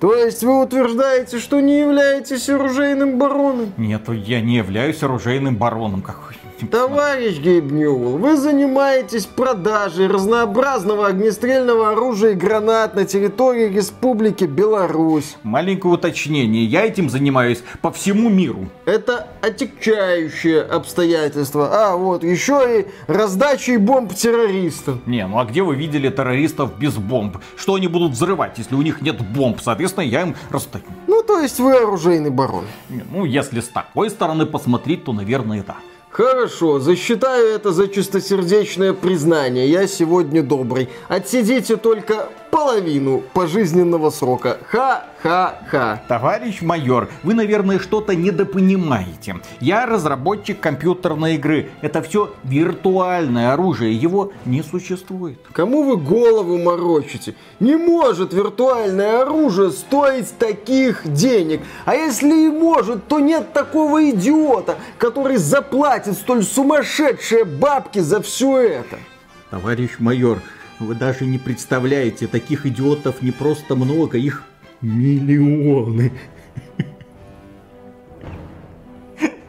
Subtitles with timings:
[0.00, 3.72] То есть вы утверждаете, что не являетесь оружейным бароном?
[3.76, 6.02] Нет, я не являюсь оружейным бароном.
[6.02, 14.44] Какой Товарищ Гейб Ньюэлл, вы занимаетесь продажей разнообразного огнестрельного оружия и гранат на территории Республики
[14.44, 15.36] Беларусь.
[15.44, 16.64] Маленькое уточнение.
[16.64, 18.68] Я этим занимаюсь по всему миру.
[18.86, 21.68] Это отягчающее обстоятельство.
[21.70, 25.00] А, вот, еще и раздачей бомб террористам.
[25.06, 27.38] Не, ну а где вы видели террористов без бомб?
[27.56, 29.60] Что они будут взрывать, если у них нет бомб?
[29.62, 30.84] Соответственно, я им расстаю.
[31.06, 32.64] Ну, то есть вы оружейный барон.
[32.88, 35.76] Не, Ну, если с такой стороны посмотреть, то, наверное, да.
[36.10, 39.68] Хорошо, засчитаю это за чистосердечное признание.
[39.68, 40.88] Я сегодня добрый.
[41.08, 44.58] Отсидите только половину пожизненного срока.
[44.68, 46.02] Ха-ха-ха.
[46.08, 49.36] Товарищ майор, вы, наверное, что-то недопонимаете.
[49.60, 51.70] Я разработчик компьютерной игры.
[51.82, 55.38] Это все виртуальное оружие, его не существует.
[55.52, 57.34] Кому вы голову морочите?
[57.60, 61.60] Не может виртуальное оружие стоить таких денег.
[61.84, 68.58] А если и может, то нет такого идиота, который заплатит столь сумасшедшие бабки за все
[68.58, 68.98] это.
[69.50, 70.38] Товарищ майор,
[70.78, 74.44] вы даже не представляете, таких идиотов не просто много, их
[74.80, 76.12] миллионы.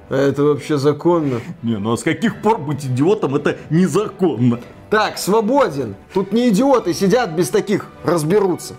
[0.10, 1.40] А это вообще законно?
[1.62, 4.60] Не, ну а с каких пор быть идиотом это незаконно?
[4.90, 5.96] Так, свободен.
[6.14, 8.76] Тут не идиоты сидят без таких, разберутся.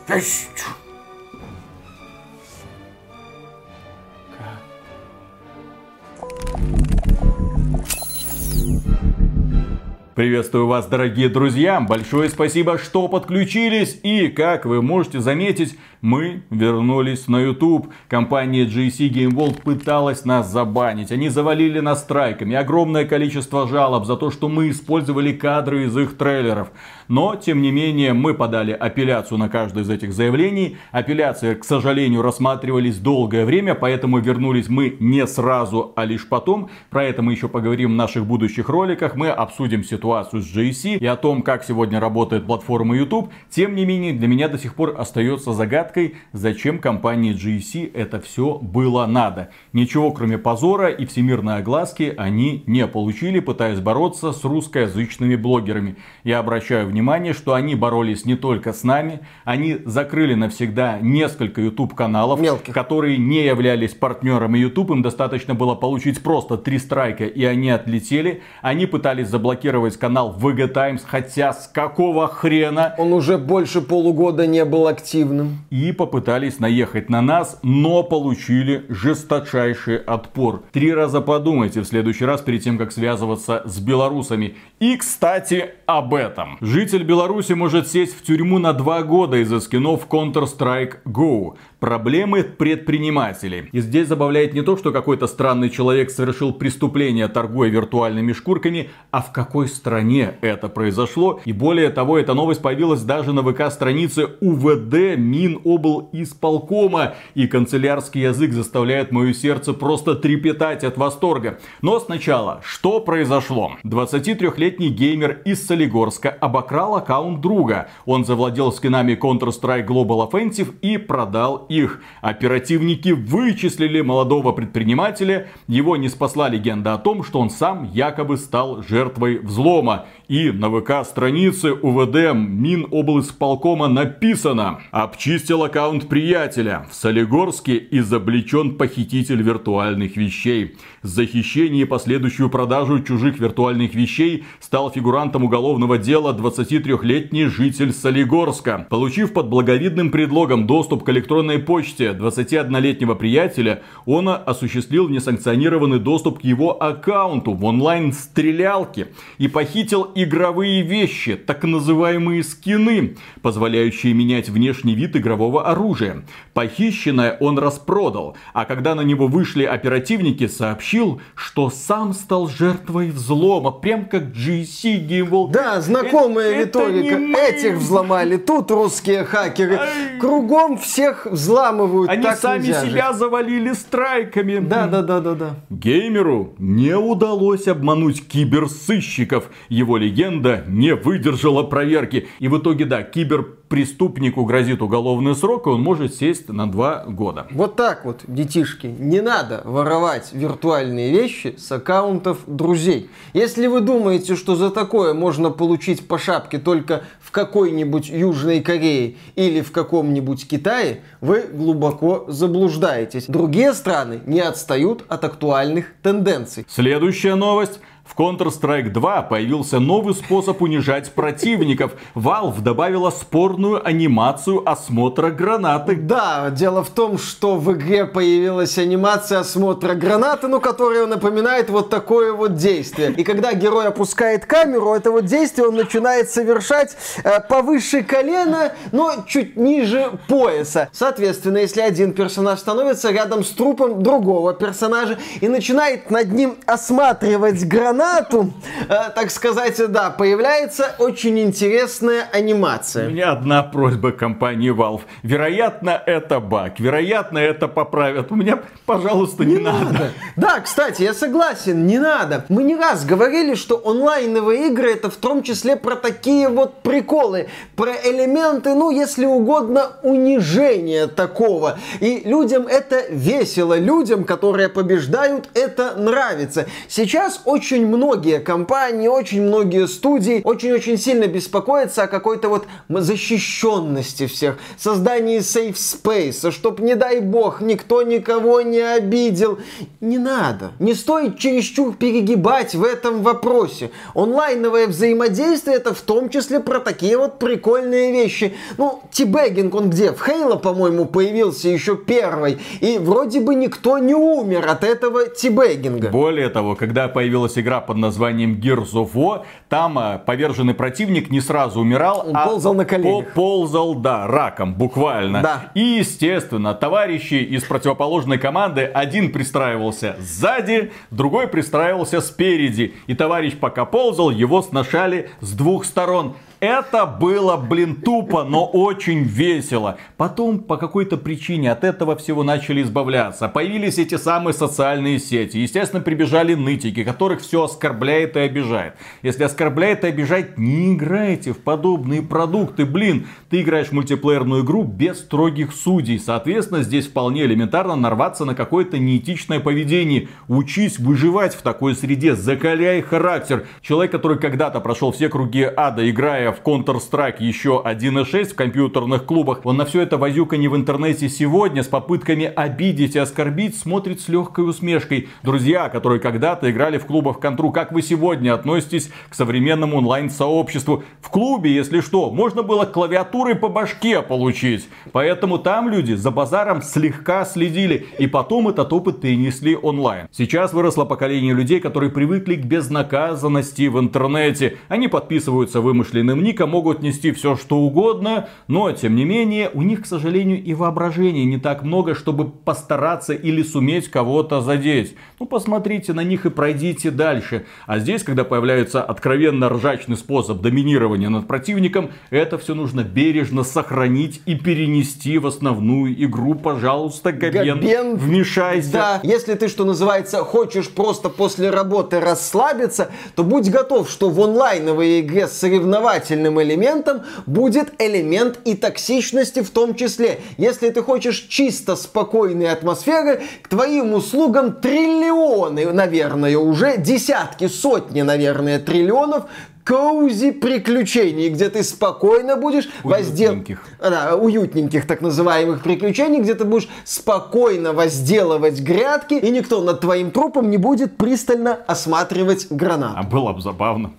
[10.15, 11.81] Приветствую вас, дорогие друзья!
[11.81, 14.01] Большое спасибо, что подключились.
[14.03, 17.93] И, как вы можете заметить, мы вернулись на YouTube.
[18.09, 21.13] Компания GC Game World пыталась нас забанить.
[21.13, 22.55] Они завалили нас страйками.
[22.55, 26.71] Огромное количество жалоб за то, что мы использовали кадры из их трейлеров.
[27.09, 30.77] Но, тем не менее, мы подали апелляцию на каждое из этих заявлений.
[30.93, 36.71] Апелляции, к сожалению, рассматривались долгое время, поэтому вернулись мы не сразу, а лишь потом.
[36.89, 39.17] Про это мы еще поговорим в наших будущих роликах.
[39.17, 43.31] Мы обсудим ситуацию с GC и о том, как сегодня работает платформа YouTube.
[43.51, 45.90] Тем не менее, для меня до сих пор остается загадкой,
[46.33, 49.51] зачем компании GC это все было надо.
[49.73, 55.97] Ничего, кроме позора и всемирной огласки, они не получили, пытаясь бороться с русскоязычными блогерами.
[56.25, 61.95] Я обращаю внимание, что они боролись не только с нами, они закрыли навсегда несколько YouTube
[61.95, 62.75] каналов, Мелких.
[62.75, 64.91] которые не являлись партнерами YouTube.
[64.91, 68.43] Им достаточно было получить просто три страйка, и они отлетели.
[68.63, 72.95] Они пытались заблокировать канал VG Times, хотя с какого хрена?
[72.99, 75.59] Он уже больше полугода не был активным.
[75.71, 80.63] и попытались наехать на нас, но получили жесточайший отпор.
[80.73, 84.57] Три раза подумайте в следующий раз перед тем, как связываться с белорусами.
[84.79, 86.59] И, кстати, об этом.
[86.61, 91.57] Житель Беларуси может сесть в тюрьму на два года из-за скинов Counter-Strike Go.
[91.81, 93.71] Проблемы предпринимателей.
[93.73, 99.23] И здесь забавляет не то, что какой-то странный человек совершил преступление, торгуя виртуальными шкурками, а
[99.23, 101.41] в какой стране это произошло.
[101.47, 107.15] И более того, эта новость появилась даже на ВК-странице УВД Минобл исполкома.
[107.35, 111.61] И канцелярский язык заставляет мое сердце просто трепетать от восторга.
[111.81, 113.73] Но сначала, что произошло?
[113.85, 117.89] 23-летний геймер из Солигорска обокрал аккаунт друга.
[118.05, 122.03] Он завладел скинами Counter-Strike Global Offensive и продал их.
[122.21, 125.49] Оперативники вычислили молодого предпринимателя.
[125.69, 130.07] Его не спасла легенда о том, что он сам якобы стал жертвой взлома.
[130.31, 136.87] И на ВК-странице УВД Миноблсполкома написано «Обчистил аккаунт приятеля.
[136.89, 140.77] В Солигорске изобличен похититель виртуальных вещей.
[141.03, 148.87] За хищение и последующую продажу чужих виртуальных вещей стал фигурантом уголовного дела 23-летний житель Солигорска.
[148.89, 156.45] Получив под благовидным предлогом доступ к электронной почте 21-летнего приятеля, он осуществил несанкционированный доступ к
[156.45, 159.09] его аккаунту в онлайн-стрелялке
[159.39, 166.25] и похитил игровые вещи, так называемые скины, позволяющие менять внешний вид игрового оружия.
[166.55, 173.71] Похищенное он распродал, а когда на него вышли оперативники, сообщил, что сам стал жертвой взлома,
[173.71, 175.51] прям как GC Game.
[175.51, 177.39] Да, знакомая Это- это риторика.
[177.41, 179.77] Этих взломали, тут русские хакеры.
[179.77, 180.19] Ай.
[180.21, 182.11] Кругом всех взламывают.
[182.11, 184.59] Они так сами себя завалили страйками.
[184.59, 185.57] Да, да, да, да, да.
[185.71, 189.51] Геймеру не удалось обмануть киберсыщиков.
[189.69, 192.29] Его легенда не выдержала проверки.
[192.39, 197.47] И в итоге, да, киберпреступнику грозит уголовный срок, и он может сесть на два года.
[197.51, 203.11] Вот так вот, детишки, не надо воровать виртуальные вещи с аккаунтов друзей.
[203.33, 209.17] Если вы думаете, что за такое можно получить по шапке только в какой-нибудь Южной Корее
[209.37, 213.27] или в каком-нибудь Китае, вы глубоко заблуждаетесь.
[213.27, 216.67] Другие страны не отстают от актуальных тенденций.
[216.69, 217.81] Следующая новость.
[218.11, 221.93] В Counter-Strike 2 появился новый способ унижать противников.
[222.17, 225.95] Valve добавила спорную анимацию осмотра гранаты.
[225.95, 231.89] Да, дело в том, что в игре появилась анимация осмотра гранаты, ну, которая напоминает вот
[231.89, 233.13] такое вот действие.
[233.13, 239.25] И когда герой опускает камеру, это вот действие он начинает совершать э, повыше колена, но
[239.29, 240.89] чуть ниже пояса.
[240.93, 247.65] Соответственно, если один персонаж становится рядом с трупом другого персонажа и начинает над ним осматривать
[247.65, 248.53] гранату, гранату,
[248.89, 253.09] э, так сказать, да, появляется очень интересная анимация.
[253.09, 255.03] У меня одна просьба компании Valve.
[255.23, 256.81] Вероятно, это баг.
[256.81, 258.33] Вероятно, это поправят.
[258.33, 259.85] У меня, пожалуйста, не, не надо.
[259.85, 260.13] надо.
[260.37, 262.45] Да, кстати, я согласен, не надо.
[262.49, 267.49] Мы не раз говорили, что онлайновые игры это в том числе про такие вот приколы,
[267.77, 271.79] про элементы, ну, если угодно, унижения такого.
[272.01, 276.67] И людям это весело, людям, которые побеждают, это нравится.
[276.89, 284.59] Сейчас очень многие компании, очень многие студии очень-очень сильно беспокоятся о какой-то вот защищенности всех,
[284.79, 289.59] создании safe space, чтоб, не дай бог, никто никого не обидел.
[290.01, 290.73] Не надо.
[290.79, 293.91] Не стоит чересчур перегибать в этом вопросе.
[294.15, 298.55] Онлайновое взаимодействие это в том числе про такие вот прикольные вещи.
[298.79, 300.13] Ну, тибэггинг он где?
[300.13, 302.59] В Хейла, по-моему, появился еще первый.
[302.81, 306.09] И вроде бы никто не умер от этого тибэггинга.
[306.09, 309.45] Более того, когда появилась игра под названием Gears of War.
[309.69, 313.33] Там а, поверженный противник не сразу умирал, Он а ползал на коленях.
[313.35, 315.43] ползал, да, раком, буквально.
[315.43, 315.71] Да.
[315.75, 322.95] И, естественно, товарищи из противоположной команды, один пристраивался сзади, другой пристраивался спереди.
[323.07, 326.35] И товарищ пока ползал, его сношали с двух сторон.
[326.61, 329.97] Это было, блин, тупо, но очень весело.
[330.19, 333.49] Потом по какой-то причине от этого всего начали избавляться.
[333.49, 335.57] Появились эти самые социальные сети.
[335.57, 338.93] Естественно, прибежали нытики, которых все оскорбляет и обижает.
[339.23, 342.85] Если оскорбляет и обижает, не играйте в подобные продукты.
[342.85, 346.19] Блин, ты играешь в мультиплеерную игру без строгих судей.
[346.19, 350.29] Соответственно, здесь вполне элементарно нарваться на какое-то неэтичное поведение.
[350.47, 353.67] Учись выживать в такой среде, закаляй характер.
[353.81, 359.61] Человек, который когда-то прошел все круги ада, играя в Counter-Strike еще 1.6 в компьютерных клубах,
[359.65, 364.29] он на все это возюканье в интернете сегодня с попытками обидеть и оскорбить смотрит с
[364.29, 365.29] легкой усмешкой.
[365.43, 371.05] Друзья, которые когда-то играли в клубах Контру, как вы сегодня относитесь к современному онлайн-сообществу?
[371.21, 374.89] В клубе, если что, можно было клавиатурой по башке получить.
[375.13, 378.07] Поэтому там люди за базаром слегка следили.
[378.19, 380.29] И потом этот опыт перенесли онлайн.
[380.33, 384.79] Сейчас выросло поколение людей, которые привыкли к безнаказанности в интернете.
[384.89, 390.03] Они подписываются вымышленным Ника могут нести все что угодно, но тем не менее у них,
[390.03, 395.15] к сожалению, и воображения не так много, чтобы постараться или суметь кого-то задеть.
[395.39, 397.67] Ну посмотрите на них и пройдите дальше.
[397.87, 404.43] А здесь, когда появляется откровенно ржачный способ доминирования над противником, это все нужно бережно сохранить
[404.47, 406.55] и перенести в основную игру.
[406.55, 408.93] Пожалуйста, Габен, Габен вмешайся.
[408.93, 414.41] Да, если ты, что называется, хочешь просто после работы расслабиться, то будь готов, что в
[414.41, 420.41] онлайновой игре соревновать отрицательным элементом будет элемент и токсичности в том числе.
[420.59, 428.79] Если ты хочешь чисто спокойной атмосферы, к твоим услугам триллионы, наверное, уже десятки, сотни, наверное,
[428.79, 429.45] триллионов
[429.85, 433.65] коузи приключений, где ты спокойно будешь воздел...
[433.99, 440.31] Да, уютненьких так называемых приключений, где ты будешь спокойно возделывать грядки, и никто над твоим
[440.31, 443.15] трупом не будет пристально осматривать гранат.
[443.17, 444.13] А было бы забавно.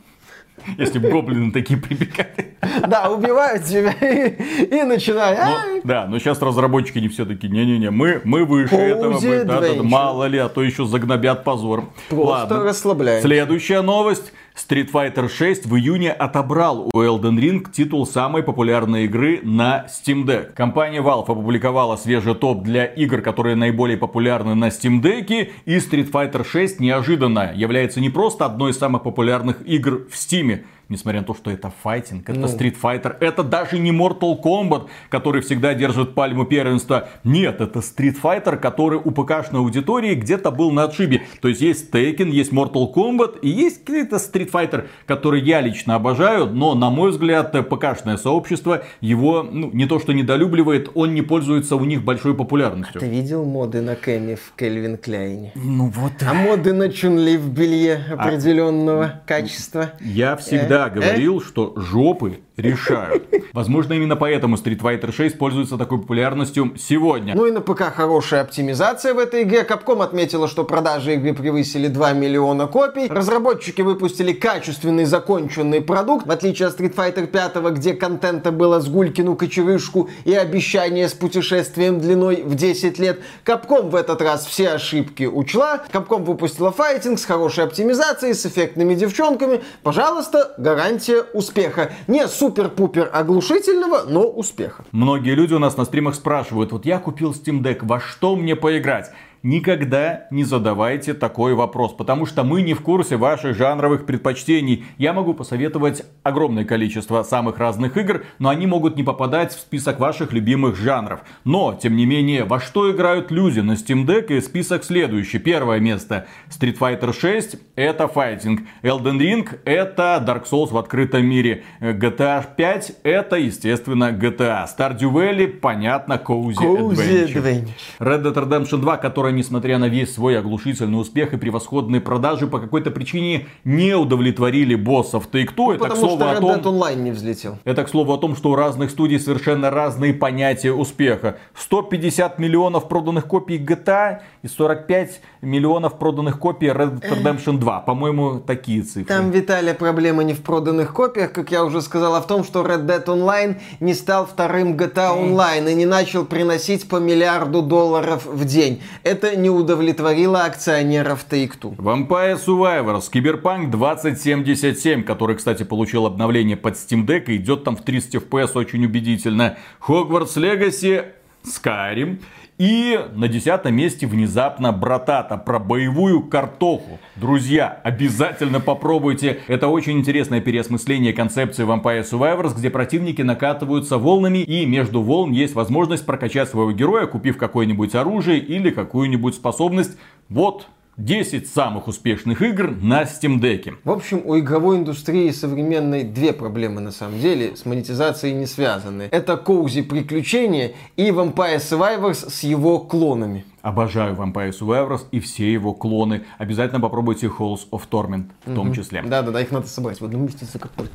[0.78, 2.58] Если бы гоблины такие прибегали.
[2.88, 5.84] Да, убивают тебя и, и начинают.
[5.84, 9.84] да, но сейчас разработчики не все таки не-не-не, мы, мы выше этого, мы, да, да,
[9.84, 11.86] мало ли, а то еще загнобят позор.
[12.10, 12.64] Просто Ладно.
[12.64, 13.22] расслабляем.
[13.22, 14.32] Следующая новость.
[14.56, 20.26] Street Fighter 6 в июне отобрал у Elden Ring титул самой популярной игры на Steam
[20.26, 20.54] Deck.
[20.54, 26.12] Компания Valve опубликовала свежий топ для игр, которые наиболее популярны на Steam Deck, и Street
[26.12, 31.26] Fighter 6 неожиданно является не просто одной из самых популярных игр в Steam, несмотря на
[31.26, 36.14] то, что это файтинг, это Street Fighter, это даже не Mortal Kombat, который всегда держит
[36.14, 37.10] пальму первенства.
[37.24, 41.24] Нет, это Street Fighter, который у ПКшной аудитории где-то был на отшибе.
[41.42, 45.96] То есть есть Tekken, есть Mortal Kombat и есть какие-то Street Fighter, который я лично
[45.96, 51.22] обожаю, но, на мой взгляд, ПКшное сообщество его ну, не то что недолюбливает, он не
[51.22, 53.00] пользуется у них большой популярностью.
[53.00, 55.52] Ты видел моды на Кэми в Кельвин Кляйне?
[55.56, 56.14] Ну вот.
[56.22, 59.92] А моды на Чунли в белье определенного качества?
[60.02, 60.92] Я всегда Э?
[60.92, 63.28] говорил, что жопы решают.
[63.54, 67.36] Возможно, именно поэтому Street Fighter 6 пользуется такой популярностью сегодня.
[67.36, 69.66] Ну и на ПК хорошая оптимизация в этой игре.
[69.68, 73.08] Capcom отметила, что продажи игры превысили 2 миллиона копий.
[73.08, 78.88] Разработчики выпустили качественный законченный продукт, в отличие от Street Fighter 5, где контента было с
[78.88, 83.20] Гулькину кочерышку и обещание с путешествием длиной в 10 лет.
[83.46, 85.84] Capcom в этот раз все ошибки учла.
[85.92, 89.62] Capcom выпустила файтинг с хорошей оптимизацией, с эффектными девчонками.
[89.84, 91.92] Пожалуйста, гарантия успеха.
[92.08, 94.84] Не супер-пупер оглушительного, но успеха.
[94.92, 98.58] Многие люди у нас на стримах спрашивают, вот я купил Steam Deck, во что мне
[98.58, 99.12] поиграть?
[99.44, 104.86] Никогда не задавайте такой вопрос, потому что мы не в курсе ваших жанровых предпочтений.
[105.00, 110.00] Я могу посоветовать огромное количество самых разных игр, но они могут не попадать в список
[110.00, 111.22] ваших любимых жанров.
[111.44, 115.40] Но, тем не менее, во что играют люди на Steam Deck и список следующий.
[115.40, 118.62] Первое место Street Fighter 6 это файтинг.
[118.84, 121.64] Elden Ring это Dark Souls в открытом мире.
[121.80, 124.68] GTA 5 это, естественно, GTA.
[124.68, 127.42] Stardew Valley, понятно, Cozy, Cozy Adventure.
[127.42, 127.70] Adventure.
[128.00, 128.98] Red Dead Redemption 2,
[129.32, 134.76] которая, несмотря на весь свой оглушительный успех и превосходные продажи, по какой-то причине не удовлетворили
[134.76, 135.76] боссов Take-Two.
[135.76, 137.58] это, к Потому слову, что Red том, Dead Online не взлетел.
[137.64, 141.38] это, к слову, о том, что у разных студий совершенно разные понятия успеха.
[141.56, 147.80] 150 миллионов проданных копий GTA и 45 миллионов проданных копий Red Dead Redemption 2.
[147.82, 149.06] По-моему, такие цифры.
[149.06, 152.62] Там, Виталия, проблема не в проданных копиях, как я уже сказал, а в том, что
[152.64, 158.26] Red Dead Online не стал вторым GTA Online и не начал приносить по миллиарду долларов
[158.26, 158.82] в день.
[159.04, 161.76] Это не удовлетворило акционеров Take-Two.
[161.78, 167.84] Vampire Survivors, Cyberpunk 2077, который, кстати, получил обновление под Steam Deck и идет там в
[167.84, 169.58] 30 FPS очень убедительно.
[169.88, 171.06] Hogwarts Legacy,
[171.44, 172.20] Skyrim.
[172.62, 177.00] И на десятом месте внезапно Братата про боевую картоху.
[177.16, 179.40] Друзья, обязательно попробуйте.
[179.48, 185.56] Это очень интересное переосмысление концепции Vampire Survivors, где противники накатываются волнами и между волн есть
[185.56, 189.98] возможность прокачать своего героя, купив какое-нибудь оружие или какую-нибудь способность.
[190.30, 193.76] Вот 10 самых успешных игр на Steam Deck.
[193.84, 199.08] В общем, у игровой индустрии современной две проблемы на самом деле, с монетизацией не связаны.
[199.12, 203.46] Это Коузи приключения и Vampire Survivors с его клонами.
[203.62, 206.24] Обожаю Vampire Survivors и все его клоны.
[206.38, 209.02] Обязательно попробуйте Halls of Torment в том числе.
[209.02, 210.90] Да-да-да, их надо собрать в одном месте закопать.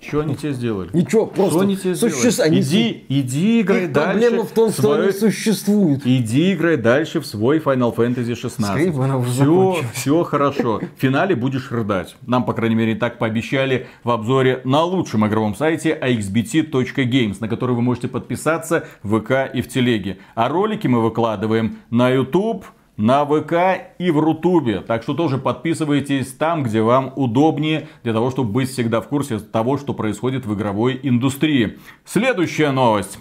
[0.00, 0.88] Что они тебе сделали?
[0.92, 2.48] Ничего, просто Что они тебе суще- сделали?
[2.50, 4.10] они Иди, иди играй Их дальше.
[4.20, 6.02] проблема в том, что они свой- существуют.
[6.06, 8.64] Иди играй дальше в свой Final Fantasy 16.
[8.64, 9.86] Скорее бы она уже все, закончилась.
[9.94, 10.80] все хорошо.
[10.96, 12.16] В финале будешь рыдать.
[12.26, 17.74] Нам, по крайней мере, так пообещали в обзоре на лучшем игровом сайте axbt.games, на который
[17.74, 20.18] вы можете подписаться в ВК и в Телеге.
[20.34, 22.64] А ролики мы выкладываем на YouTube,
[23.00, 24.80] на ВК и в Рутубе.
[24.80, 29.38] Так что тоже подписывайтесь там, где вам удобнее, для того, чтобы быть всегда в курсе
[29.38, 31.78] того, что происходит в игровой индустрии.
[32.04, 33.18] Следующая новость.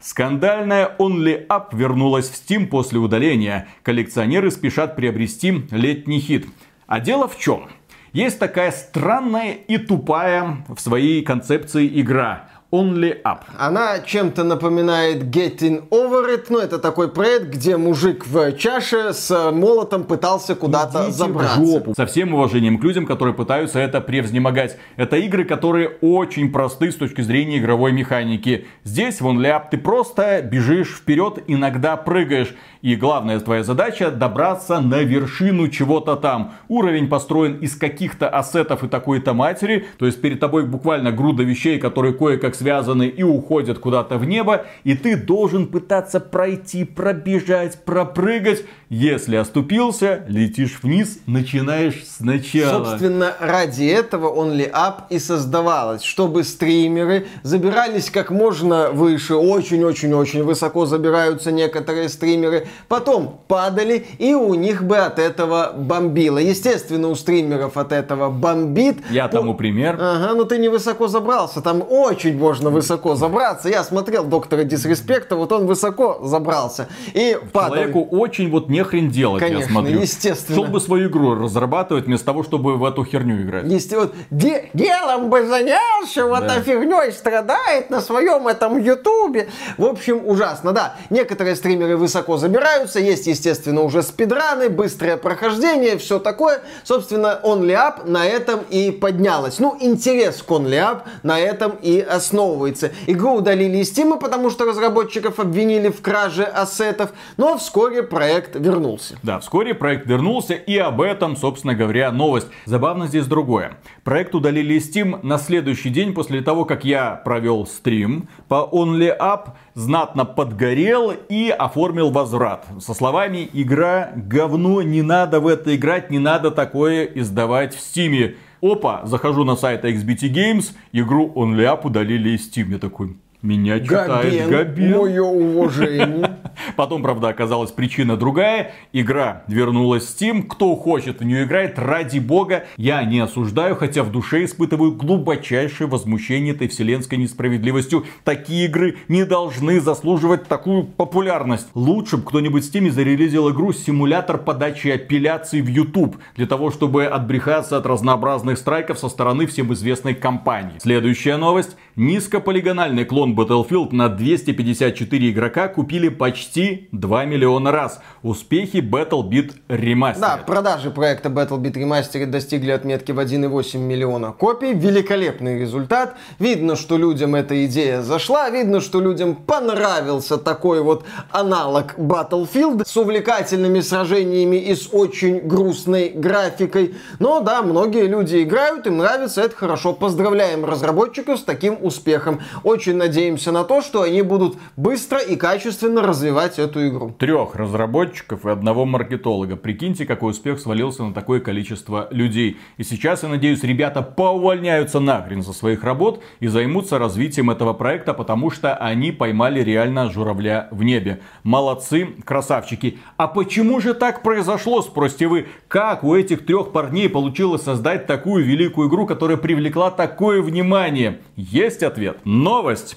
[0.00, 3.66] Скандальная Only Up вернулась в Steam после удаления.
[3.82, 6.46] Коллекционеры спешат приобрести летний хит.
[6.86, 7.68] А дело в чем?
[8.12, 12.48] Есть такая странная и тупая в своей концепции игра.
[12.70, 13.38] Only Up.
[13.58, 19.50] Она чем-то напоминает Getting Over It, ну это такой проект, где мужик в чаше с
[19.52, 21.64] молотом пытался куда-то Идите в забраться.
[21.64, 21.94] жопу.
[21.96, 24.76] Со всем уважением к людям, которые пытаются это превзнемогать.
[24.96, 28.66] Это игры, которые очень просты с точки зрения игровой механики.
[28.84, 32.54] Здесь, в OnlyUp, ты просто бежишь вперед, иногда прыгаешь.
[32.82, 36.54] И главная твоя задача добраться на вершину чего-то там.
[36.68, 39.86] Уровень построен из каких-то ассетов и такой-то матери.
[39.98, 44.66] То есть перед тобой буквально груда вещей, которые кое-как связаны и уходят куда-то в небо.
[44.84, 48.64] И ты должен пытаться пройти, пробежать, пропрыгать.
[48.88, 52.84] Если оступился, летишь вниз, начинаешь сначала.
[52.84, 60.86] Собственно, ради этого Only Up и создавалось, чтобы стримеры забирались как можно выше, очень-очень-очень высоко
[60.86, 66.38] забираются некоторые стримеры, потом падали, и у них бы от этого бомбило.
[66.38, 68.98] Естественно, у стримеров от этого бомбит.
[69.10, 69.96] Я По- тому пример.
[70.00, 73.68] Ага, ну ты не высоко забрался, там очень можно высоко забраться.
[73.68, 76.88] Я смотрел доктора Дисреспекта, вот он высоко забрался.
[77.14, 77.76] И падал.
[77.76, 80.00] Человеку очень вот нехрен делать, Конечно, я смотрю.
[80.00, 80.56] естественно.
[80.56, 83.64] Шел бы свою игру разрабатывать, вместо того, чтобы в эту херню играть.
[83.64, 86.54] Есть вот де- делом бы занялся, вот Да.
[86.56, 89.48] а фигней страдает на своем этом ютубе.
[89.76, 90.96] В общем, ужасно, да.
[91.10, 96.60] Некоторые стримеры высоко забираются, есть, естественно, уже спидраны, быстрое прохождение, все такое.
[96.82, 99.60] Собственно, OnlyUp на этом и поднялась.
[99.60, 102.90] Ну, интерес к OnlyUp на этом и основывается.
[103.06, 109.18] Игру удалили из Steam, потому что разработчиков обвинили в краже ассетов, но вскоре проект вернулся.
[109.22, 112.48] Да, вскоре проект вернулся, и об этом, собственно говоря, новость.
[112.64, 113.76] Забавно здесь другое.
[114.02, 119.50] Проект удалили из Steam на следующий день после того, как я провел стрим по OnlyUp,
[119.74, 122.47] знатно подгорел и оформил возврат.
[122.80, 128.36] Со словами «Игра говно, не надо в это играть, не надо такое издавать в Steam».
[128.60, 132.72] Опа, захожу на сайт XBT Games, игру OnlyUp удалили из Steam.
[132.72, 134.98] Я такой, меня читает Габен.
[134.98, 136.38] мое уважение.
[136.76, 138.72] Потом, правда, оказалась причина другая.
[138.92, 140.42] Игра вернулась в Steam.
[140.42, 142.64] Кто хочет в нее играть, ради бога.
[142.76, 148.06] Я не осуждаю, хотя в душе испытываю глубочайшее возмущение этой вселенской несправедливостью.
[148.24, 151.68] Такие игры не должны заслуживать такую популярность.
[151.74, 156.16] Лучше бы кто-нибудь в Steam зарелизил игру симулятор подачи апелляций в YouTube.
[156.34, 160.78] Для того, чтобы отбрехаться от разнообразных страйков со стороны всем известной компании.
[160.80, 161.76] Следующая новость.
[161.94, 168.00] Низкополигональный клон Battlefield на 254 игрока купили почти 2 миллиона раз.
[168.22, 170.20] Успехи Battlebit Remastered.
[170.20, 174.72] Да, продажи проекта Battlebit Remastered достигли отметки в 1,8 миллиона копий.
[174.72, 176.16] Великолепный результат.
[176.38, 178.50] Видно, что людям эта идея зашла.
[178.50, 186.10] Видно, что людям понравился такой вот аналог Battlefield с увлекательными сражениями и с очень грустной
[186.10, 186.94] графикой.
[187.18, 189.92] Но да, многие люди играют, им нравится, это хорошо.
[189.92, 192.40] Поздравляем разработчиков с таким успехом.
[192.62, 197.12] Очень надеемся на то, что они будут быстро и качественно развивать эту игру.
[197.18, 199.56] Трех разработчиков и одного маркетолога.
[199.56, 202.58] Прикиньте, какой успех свалился на такое количество людей.
[202.76, 208.14] И сейчас, я надеюсь, ребята поувольняются нахрен со своих работ и займутся развитием этого проекта,
[208.14, 211.20] потому что они поймали реально журавля в небе.
[211.42, 212.98] Молодцы, красавчики.
[213.16, 215.48] А почему же так произошло, спросите вы?
[215.66, 221.18] Как у этих трех парней получилось создать такую великую игру, которая привлекла такое внимание?
[221.34, 222.18] Есть ответ.
[222.24, 222.96] Новость.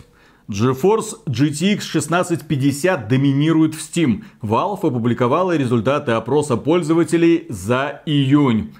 [0.51, 4.25] GeForce GTX 1650 доминирует в Steam.
[4.41, 8.73] Valve опубликовала результаты опроса пользователей за июнь.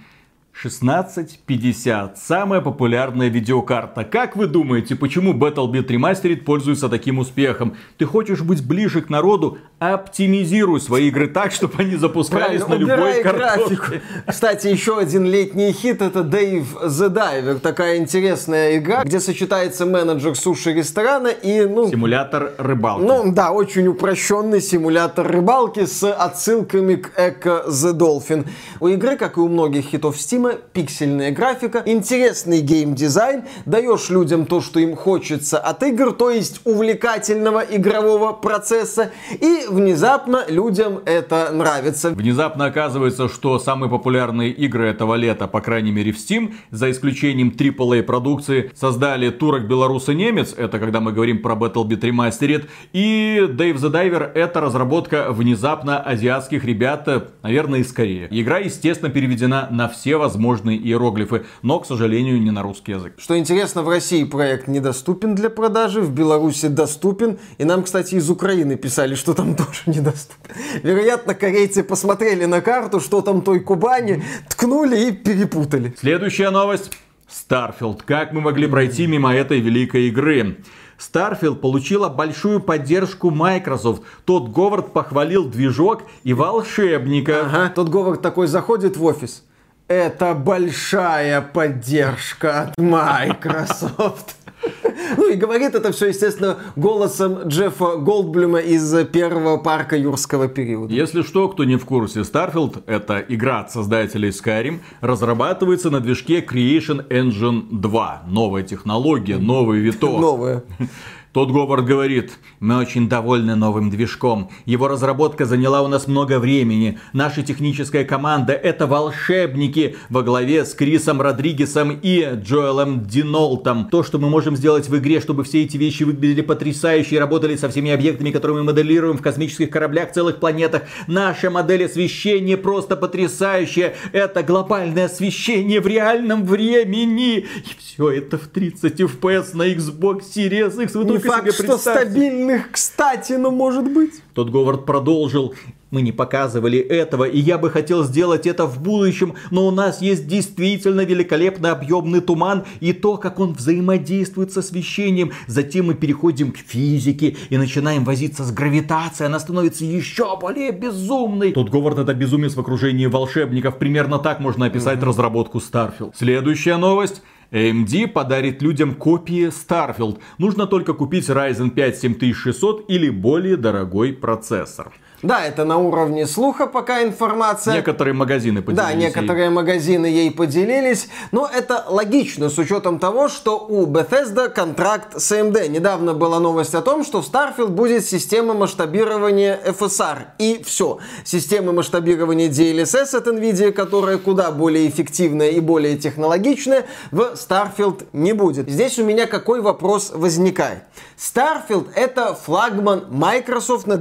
[0.62, 2.20] 1650.
[2.20, 4.04] Самая популярная видеокарта.
[4.04, 7.76] Как вы думаете, почему Battlebit Remastered пользуется таким успехом?
[7.98, 9.58] Ты хочешь быть ближе к народу?
[9.80, 13.86] Оптимизируй свои игры так, чтобы они запускались Правильно, на любой графику.
[14.28, 17.60] Кстати, еще один летний хит это Dave the Diver.
[17.60, 23.04] Такая интересная игра, где сочетается менеджер суши-ресторана и, ну, Симулятор рыбалки.
[23.04, 28.48] ну да, очень упрощенный симулятор рыбалки с отсылками к Echo the Dolphin.
[28.80, 30.18] У игры, как и у многих хитов
[30.52, 36.62] Стима, пиксельная графика, интересный геймдизайн, даешь людям то, что им хочется от игр, то есть
[36.66, 42.10] увлекательного игрового процесса, и внезапно людям это нравится.
[42.12, 47.50] Внезапно оказывается, что самые популярные игры этого лета, по крайней мере в Steam, за исключением
[47.50, 53.48] AAA продукции, создали турок, белорус и немец, это когда мы говорим про Battlebit Remastered, и
[53.50, 57.08] Dave the Diver это разработка внезапно азиатских ребят,
[57.44, 58.28] наверное, из Кореи.
[58.32, 63.14] Игра, естественно, переведена на все возможные иероглифы, но, к сожалению, не на русский язык.
[63.18, 67.40] Что интересно, в России проект недоступен для продажи, в Беларуси доступен.
[67.58, 70.56] И нам, кстати, из Украины писали, что там тоже недоступен.
[70.84, 75.94] Вероятно, корейцы посмотрели на карту, что там той Кубани, ткнули и перепутали.
[75.98, 76.92] Следующая новость.
[77.32, 78.02] Starfield.
[78.06, 80.58] Как мы могли пройти мимо этой великой игры?
[81.00, 84.04] Starfield получила большую поддержку Microsoft.
[84.26, 87.46] Тот Говард похвалил движок и волшебника.
[87.46, 89.44] Ага, тот Говард такой заходит в офис.
[89.92, 94.38] Это большая поддержка от Microsoft.
[95.18, 100.94] Ну и говорит это все, естественно, голосом Джеффа Голдблюма из первого парка юрского периода.
[100.94, 106.42] Если что, кто не в курсе, Starfield, это игра от создателей Skyrim, разрабатывается на движке
[106.42, 108.24] Creation Engine 2.
[108.28, 110.22] Новая технология, новый виток.
[110.22, 110.64] Новое.
[111.34, 114.50] Тот Говард говорит, мы очень довольны новым движком.
[114.66, 117.00] Его разработка заняла у нас много времени.
[117.14, 123.88] Наша техническая команда это волшебники во главе с Крисом Родригесом и Джоэлом Динолтом.
[123.90, 127.56] То, что мы можем сделать в игре, чтобы все эти вещи выглядели потрясающе и работали
[127.56, 130.82] со всеми объектами, которые мы моделируем в космических кораблях, целых планетах.
[131.08, 133.96] Наша модель освещения просто потрясающая.
[134.12, 137.38] Это глобальное освещение в реальном времени.
[137.38, 137.46] И
[137.80, 140.94] все это в 30 FPS на Xbox Series X.
[140.94, 144.22] Вы факт, себе что стабильных, кстати, но может быть.
[144.34, 145.54] Тот Говард продолжил.
[145.92, 150.02] Мы не показывали этого, и я бы хотел сделать это в будущем, но у нас
[150.02, 155.34] есть действительно великолепный объемный туман и то, как он взаимодействует с освещением.
[155.48, 161.52] Затем мы переходим к физике и начинаем возиться с гравитацией, она становится еще более безумной.
[161.52, 165.06] Тот Говард это безумец в окружении волшебников, примерно так можно описать mm-hmm.
[165.06, 166.14] разработку Starfield.
[166.16, 167.22] Следующая новость.
[167.52, 170.20] AMD подарит людям копии Starfield.
[170.38, 174.94] Нужно только купить Ryzen 5 7600 или более дорогой процессор.
[175.24, 177.76] Да, это на уровне слуха пока информация.
[177.76, 178.88] Некоторые магазины поделились.
[178.88, 179.52] Да, некоторые ей.
[179.52, 181.10] магазины ей поделились.
[181.32, 185.68] Но это логично с учетом того, что у Bethesda контракт с AMD.
[185.68, 190.18] Недавно была новость о том, что в Starfield будет система масштабирования FSR.
[190.40, 190.98] И все.
[191.24, 198.34] Система масштабирования DLSS от NVIDIA, которая куда более эффективная и более технологичная, в Starfield не
[198.34, 198.68] будет.
[198.68, 200.84] Здесь у меня какой вопрос возникает?
[201.18, 203.98] Starfield это флагман Microsoft на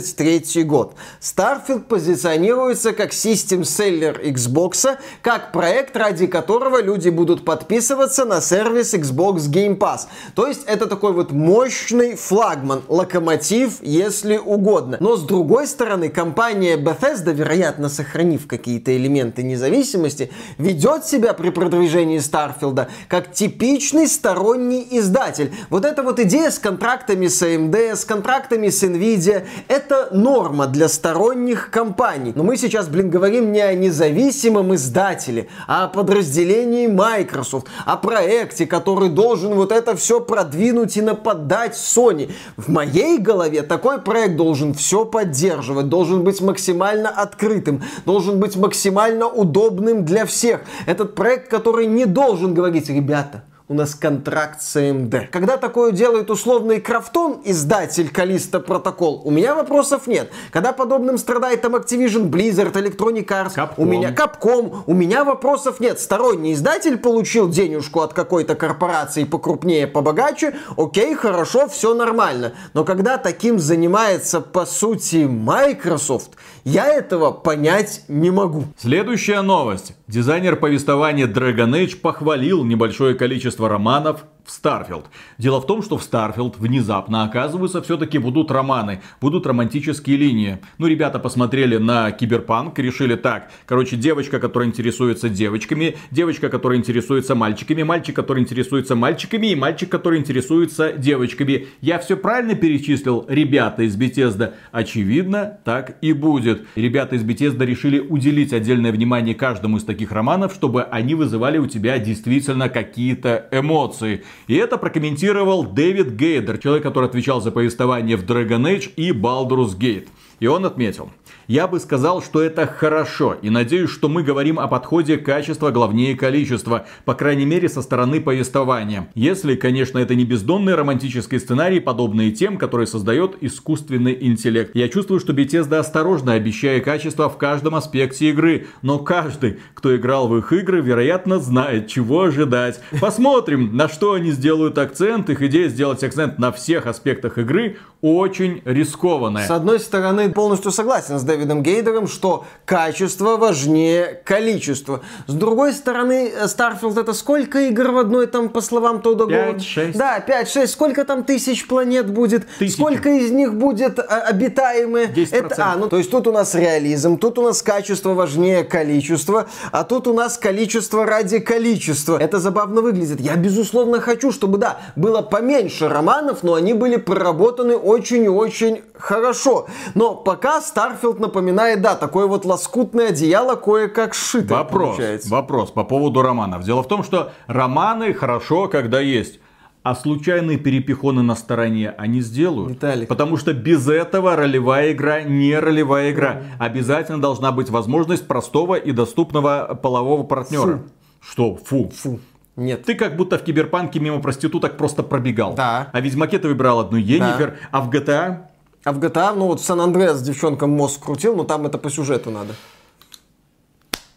[0.00, 0.94] 2023 год.
[1.20, 9.50] Starfield позиционируется как систем-селлер Xbox, как проект, ради которого люди будут подписываться на сервис Xbox
[9.50, 10.06] Game Pass.
[10.34, 14.96] То есть это такой вот мощный флагман, локомотив, если угодно.
[15.00, 22.18] Но с другой стороны, компания Bethesda, вероятно, сохранив какие-то элементы независимости, ведет себя при продвижении
[22.18, 25.52] Starfield как типичный сторонний издатель.
[25.70, 29.81] Вот эта вот идея с контрактами с AMD, с контрактами с Nvidia, это
[30.12, 32.32] норма для сторонних компаний.
[32.34, 38.66] Но мы сейчас, блин, говорим не о независимом издателе, а о подразделении Microsoft, о проекте,
[38.66, 42.32] который должен вот это все продвинуть и нападать Sony.
[42.56, 49.26] В моей голове такой проект должен все поддерживать, должен быть максимально открытым, должен быть максимально
[49.26, 50.60] удобным для всех.
[50.86, 55.28] Этот проект, который не должен говорить, ребята, у нас контракт с AMD.
[55.28, 60.30] Когда такое делает условный Крафтон, издатель Калиста Протокол, у меня вопросов нет.
[60.50, 63.74] Когда подобным страдает там Activision, Blizzard, Electronic Arts, Capcom.
[63.78, 65.98] у меня Capcom, у меня вопросов нет.
[65.98, 72.52] Сторонний издатель получил денежку от какой-то корпорации покрупнее, побогаче, окей, хорошо, все нормально.
[72.74, 76.32] Но когда таким занимается по сути Microsoft,
[76.64, 78.64] я этого понять не могу.
[78.76, 79.96] Следующая новость.
[80.06, 85.06] Дизайнер повествования Dragon Age похвалил небольшое количество романов в Starfield.
[85.38, 90.58] Дело в том, что в Starfield внезапно, оказывается, все-таки будут романы, будут романтические линии.
[90.78, 97.34] Ну, ребята посмотрели на Киберпанк, решили так, короче, девочка, которая интересуется девочками, девочка, которая интересуется
[97.34, 101.68] мальчиками, мальчик, который интересуется мальчиками, и мальчик, который интересуется девочками.
[101.80, 104.54] Я все правильно перечислил, ребята из Bethesda?
[104.70, 106.66] Очевидно, так и будет.
[106.74, 111.66] Ребята из Bethesda решили уделить отдельное внимание каждому из таких романов, чтобы они вызывали у
[111.66, 114.24] тебя действительно какие-то эмоции.
[114.46, 119.78] И это прокомментировал Дэвид Гейдер, человек, который отвечал за повествование в Dragon Age и Baldur's
[119.78, 120.08] Gate.
[120.40, 121.10] И он отметил,
[121.48, 126.14] я бы сказал, что это хорошо, и надеюсь, что мы говорим о подходе качества главнее
[126.16, 129.08] количества, по крайней мере со стороны повествования.
[129.14, 134.70] Если, конечно, это не бездонный романтический сценарий, подобный тем, который создает искусственный интеллект.
[134.74, 140.28] Я чувствую, что Bethesda осторожно, обещая качество в каждом аспекте игры, но каждый, кто играл
[140.28, 142.80] в их игры, вероятно, знает, чего ожидать.
[143.00, 145.30] Посмотрим, на что они сделают акцент.
[145.30, 149.46] Их идея сделать акцент на всех аспектах игры очень рискованная.
[149.46, 155.02] С одной стороны, полностью согласен с Дэвидом Гейдером, что качество важнее количества.
[155.28, 159.96] С другой стороны, Starfield это сколько игр в одной, там, по словам Тодда 5-6.
[159.96, 160.66] Да, 5-6.
[160.66, 162.44] Сколько там тысяч планет будет?
[162.58, 162.74] Тысячи.
[162.74, 165.06] Сколько из них будет а, обитаемые?
[165.06, 165.28] 10%.
[165.32, 169.46] Это, а, ну, то есть тут у нас реализм, тут у нас качество важнее количества,
[169.70, 172.18] а тут у нас количество ради количества.
[172.18, 173.20] Это забавно выглядит.
[173.20, 178.82] Я, безусловно, хочу, чтобы, да, было поменьше романов, но они были проработаны очень и очень
[178.94, 179.66] хорошо.
[179.94, 184.54] Но пока Starfield напоминает, да, такое вот лоскутное одеяло кое-как сшито.
[184.54, 185.30] Вопрос, получается.
[185.30, 186.64] вопрос по поводу романов.
[186.64, 189.38] Дело в том, что романы хорошо, когда есть.
[189.82, 192.70] А случайные перепихоны на стороне они сделают.
[192.70, 193.08] Виталик.
[193.08, 196.34] Потому что без этого ролевая игра не ролевая игра.
[196.34, 196.42] Mm.
[196.60, 200.78] Обязательно должна быть возможность простого и доступного полового партнера.
[200.78, 200.82] Фу.
[201.20, 201.56] Что?
[201.56, 201.90] Фу.
[201.96, 202.20] Фу.
[202.56, 202.84] Нет.
[202.84, 205.54] Ты как будто в Киберпанке мимо проституток просто пробегал.
[205.54, 205.90] Да.
[205.92, 208.46] А в Ведьмаке ты выбирал одну Енифер, а в GTA...
[208.84, 212.32] А в GTA, ну вот в Сан-Андреас девчонкам мозг крутил, но там это по сюжету
[212.32, 212.54] надо.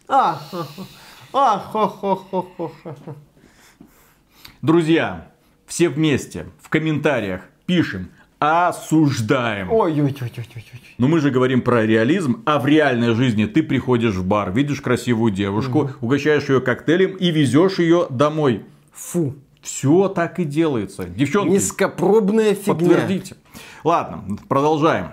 [0.08, 0.40] А,
[1.32, 2.72] а, хо, хо, хо, хо.
[4.62, 5.28] Друзья,
[5.66, 9.70] все вместе в комментариях пишем, осуждаем.
[9.72, 10.70] Ой-ой-ой-ой-ой.
[10.98, 14.80] Но мы же говорим про реализм, а в реальной жизни ты приходишь в бар, видишь
[14.80, 18.64] красивую девушку, угощаешь ее коктейлем и везешь ее домой.
[18.92, 19.34] Фу.
[19.62, 21.04] Все так и делается.
[21.04, 22.74] Девчонки, Низкопробная фигня.
[22.74, 23.36] подтвердите.
[23.82, 25.08] Ладно, продолжаем.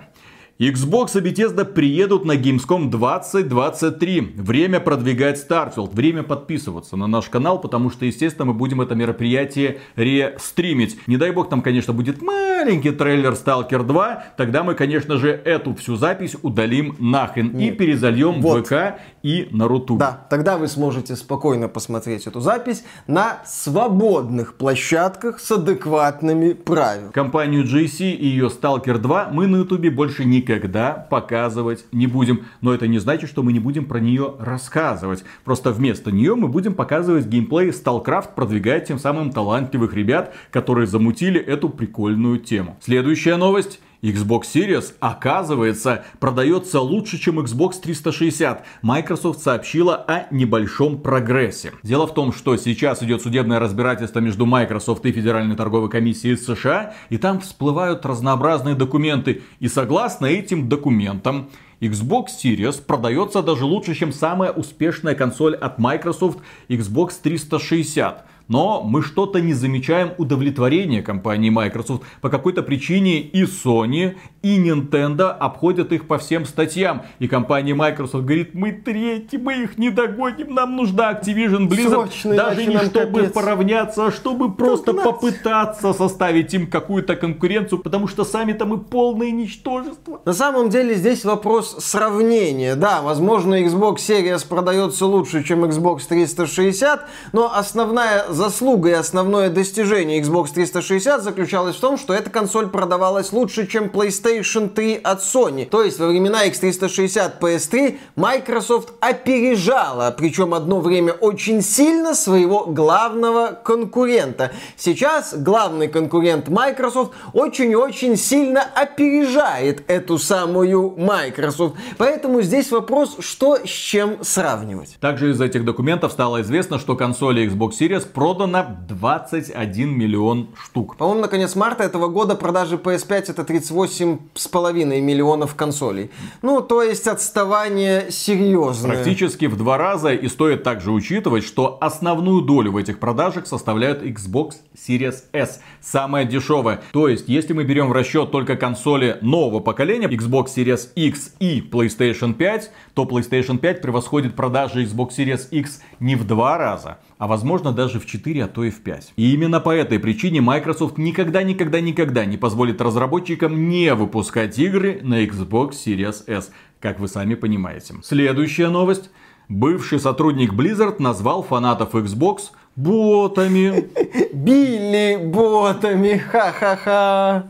[0.60, 4.34] Xbox и Bethesda приедут на Gamescom 2023.
[4.36, 5.92] Время продвигать Starfield.
[5.92, 10.96] Время подписываться на наш канал, потому что, естественно, мы будем это мероприятие рестримить.
[11.08, 14.26] Не дай бог, там, конечно, будет маленький трейлер Stalker 2.
[14.36, 18.60] Тогда мы, конечно же, эту всю запись удалим нахрен и перезальем Вот.
[18.60, 20.00] в ВК и на Рутубе.
[20.00, 27.10] Да, тогда вы сможете спокойно посмотреть эту запись на свободных площадках с адекватными правилами.
[27.10, 32.44] Компанию GC и ее Stalker 2 мы на ютубе больше никогда показывать не будем.
[32.60, 35.24] Но это не значит, что мы не будем про нее рассказывать.
[35.42, 41.40] Просто вместо нее мы будем показывать геймплей StarCraft, продвигая тем самым талантливых ребят, которые замутили
[41.40, 42.76] эту прикольную тему.
[42.82, 43.80] Следующая новость.
[44.04, 48.62] Xbox Series, оказывается, продается лучше, чем Xbox 360.
[48.82, 51.72] Microsoft сообщила о небольшом прогрессе.
[51.82, 56.92] Дело в том, что сейчас идет судебное разбирательство между Microsoft и Федеральной торговой комиссией США,
[57.08, 59.42] и там всплывают разнообразные документы.
[59.58, 61.48] И согласно этим документам,
[61.80, 68.24] Xbox Series продается даже лучше, чем самая успешная консоль от Microsoft Xbox 360.
[68.48, 72.02] Но мы что-то не замечаем удовлетворения компании Microsoft.
[72.20, 77.02] По какой-то причине и Sony, и Nintendo обходят их по всем статьям.
[77.18, 81.88] И компания Microsoft говорит, мы третьи, мы их не догоним, нам нужна Activision Blizzard.
[81.88, 83.32] Срочно, даже не чтобы капец.
[83.32, 85.04] поравняться, а чтобы просто Догнать.
[85.04, 90.20] попытаться составить им какую-то конкуренцию, потому что сами-то мы полные ничтожества.
[90.24, 92.74] На самом деле здесь вопрос сравнения.
[92.74, 100.20] Да, возможно, Xbox Series продается лучше, чем Xbox 360, но основная заслуга и основное достижение
[100.20, 105.66] Xbox 360 заключалось в том, что эта консоль продавалась лучше, чем PlayStation 3 от Sony.
[105.66, 113.58] То есть во времена X360 PS3 Microsoft опережала, причем одно время очень сильно, своего главного
[113.64, 114.52] конкурента.
[114.76, 121.76] Сейчас главный конкурент Microsoft очень-очень сильно опережает эту самую Microsoft.
[121.98, 124.96] Поэтому здесь вопрос, что с чем сравнивать.
[125.00, 130.96] Также из этих документов стало известно, что консоли Xbox Series продано 21 миллион штук.
[130.96, 136.10] По-моему, на конец марта этого года продажи PS5 это 38,5 миллионов консолей.
[136.40, 138.92] Ну, то есть отставание серьезное.
[138.92, 144.02] Практически в два раза и стоит также учитывать, что основную долю в этих продажах составляют
[144.02, 146.80] Xbox Series S, самая дешевая.
[146.94, 151.60] То есть, если мы берем в расчет только консоли нового поколения, Xbox Series X и
[151.60, 157.26] PlayStation 5, то PlayStation 5 превосходит продажи Xbox Series X не в два раза, а
[157.26, 159.14] возможно даже в 4, а то и в 5.
[159.16, 165.72] И именно по этой причине Microsoft никогда-никогда-никогда не позволит разработчикам не выпускать игры на Xbox
[165.86, 166.50] Series S,
[166.80, 167.94] как вы сами понимаете.
[168.02, 169.10] Следующая новость.
[169.48, 173.90] Бывший сотрудник Blizzard назвал фанатов Xbox ботами.
[174.32, 177.46] Били ботами, ха-ха-ха.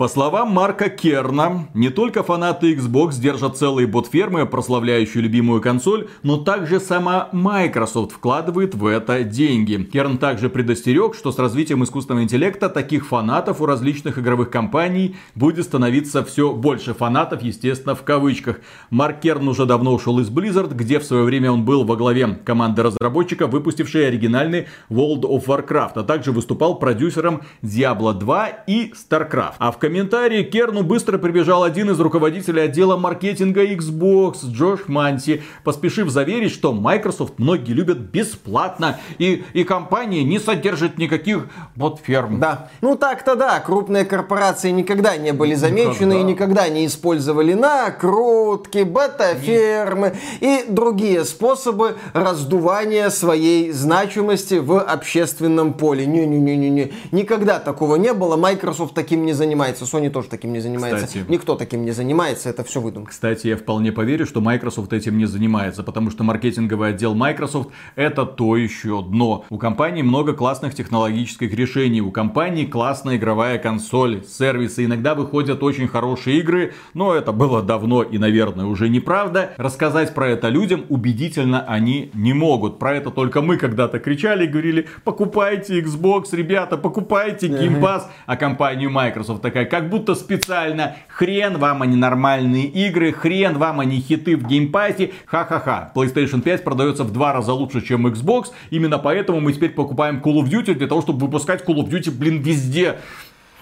[0.00, 6.38] По словам Марка Керна, не только фанаты Xbox держат целые бот-фермы, прославляющие любимую консоль, но
[6.38, 9.76] также сама Microsoft вкладывает в это деньги.
[9.92, 15.66] Керн также предостерег, что с развитием искусственного интеллекта таких фанатов у различных игровых компаний будет
[15.66, 16.94] становиться все больше.
[16.94, 18.60] Фанатов, естественно, в кавычках.
[18.88, 22.40] Марк Керн уже давно ушел из Blizzard, где в свое время он был во главе
[22.42, 29.56] команды разработчиков, выпустившей оригинальный World of Warcraft, а также выступал продюсером Diablo 2 и StarCraft.
[29.58, 35.42] А в комментарии к Керну быстро прибежал один из руководителей отдела маркетинга Xbox, Джош Манси,
[35.64, 42.38] поспешив заверить, что Microsoft многие любят бесплатно, и, и компания не содержит никаких бот-ферм.
[42.38, 42.70] Да.
[42.82, 46.20] Ну так-то да, крупные корпорации никогда не были замечены Никогда.
[46.20, 56.06] и никогда не использовали накрутки, бета-фермы и другие способы раздувания своей значимости в общественном поле.
[56.06, 56.92] Не-не-не-не-не.
[57.10, 59.79] Никогда такого не было, Microsoft таким не занимается.
[59.80, 61.06] Занимается, Sony тоже таким не занимается.
[61.06, 63.10] Кстати, Никто таким не занимается, это все выдумка.
[63.10, 68.26] Кстати, я вполне поверю, что Microsoft этим не занимается, потому что маркетинговый отдел Microsoft это
[68.26, 69.44] то еще дно.
[69.50, 75.88] У компании много классных технологических решений, у компании классная игровая консоль, сервисы, иногда выходят очень
[75.88, 79.52] хорошие игры, но это было давно и, наверное, уже неправда.
[79.56, 82.78] Рассказать про это людям убедительно они не могут.
[82.78, 88.02] Про это только мы когда-то кричали и говорили, покупайте Xbox, ребята, покупайте Game Pass.
[88.26, 94.00] А компанию Microsoft такая, как будто специально, хрен вам они нормальные игры, хрен вам они
[94.00, 95.92] хиты в Pass, ха-ха-ха.
[95.94, 100.42] PlayStation 5 продается в два раза лучше, чем Xbox, именно поэтому мы теперь покупаем Call
[100.42, 102.96] of Duty для того, чтобы выпускать Call of Duty, блин, везде.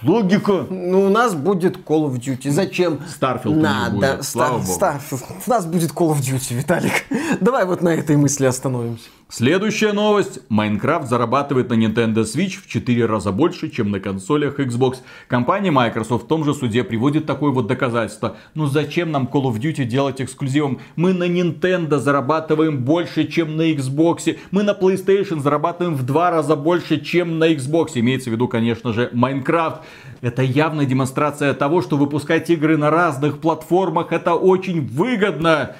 [0.03, 0.65] Логика.
[0.69, 2.49] Ну, у нас будет Call of Duty.
[2.51, 2.99] Зачем?
[3.19, 3.95] Starfield Надо.
[3.95, 4.53] Будет, Стар...
[4.53, 5.23] Starfield.
[5.45, 7.05] У нас будет Call of Duty, Виталик.
[7.41, 9.09] Давай вот на этой мысли остановимся.
[9.31, 10.39] Следующая новость.
[10.49, 14.97] Майнкрафт зарабатывает на Nintendo Switch в 4 раза больше, чем на консолях Xbox.
[15.27, 18.37] Компания Microsoft в том же суде приводит такое вот доказательство.
[18.55, 20.79] Ну зачем нам Call of Duty делать эксклюзивом?
[20.95, 24.35] Мы на Nintendo зарабатываем больше, чем на Xbox.
[24.49, 27.91] Мы на PlayStation зарабатываем в 2 раза больше, чем на Xbox.
[27.93, 29.83] Имеется в виду, конечно же, Майнкрафт.
[30.21, 35.75] Это явная демонстрация того, что выпускать игры на разных платформах это очень выгодно.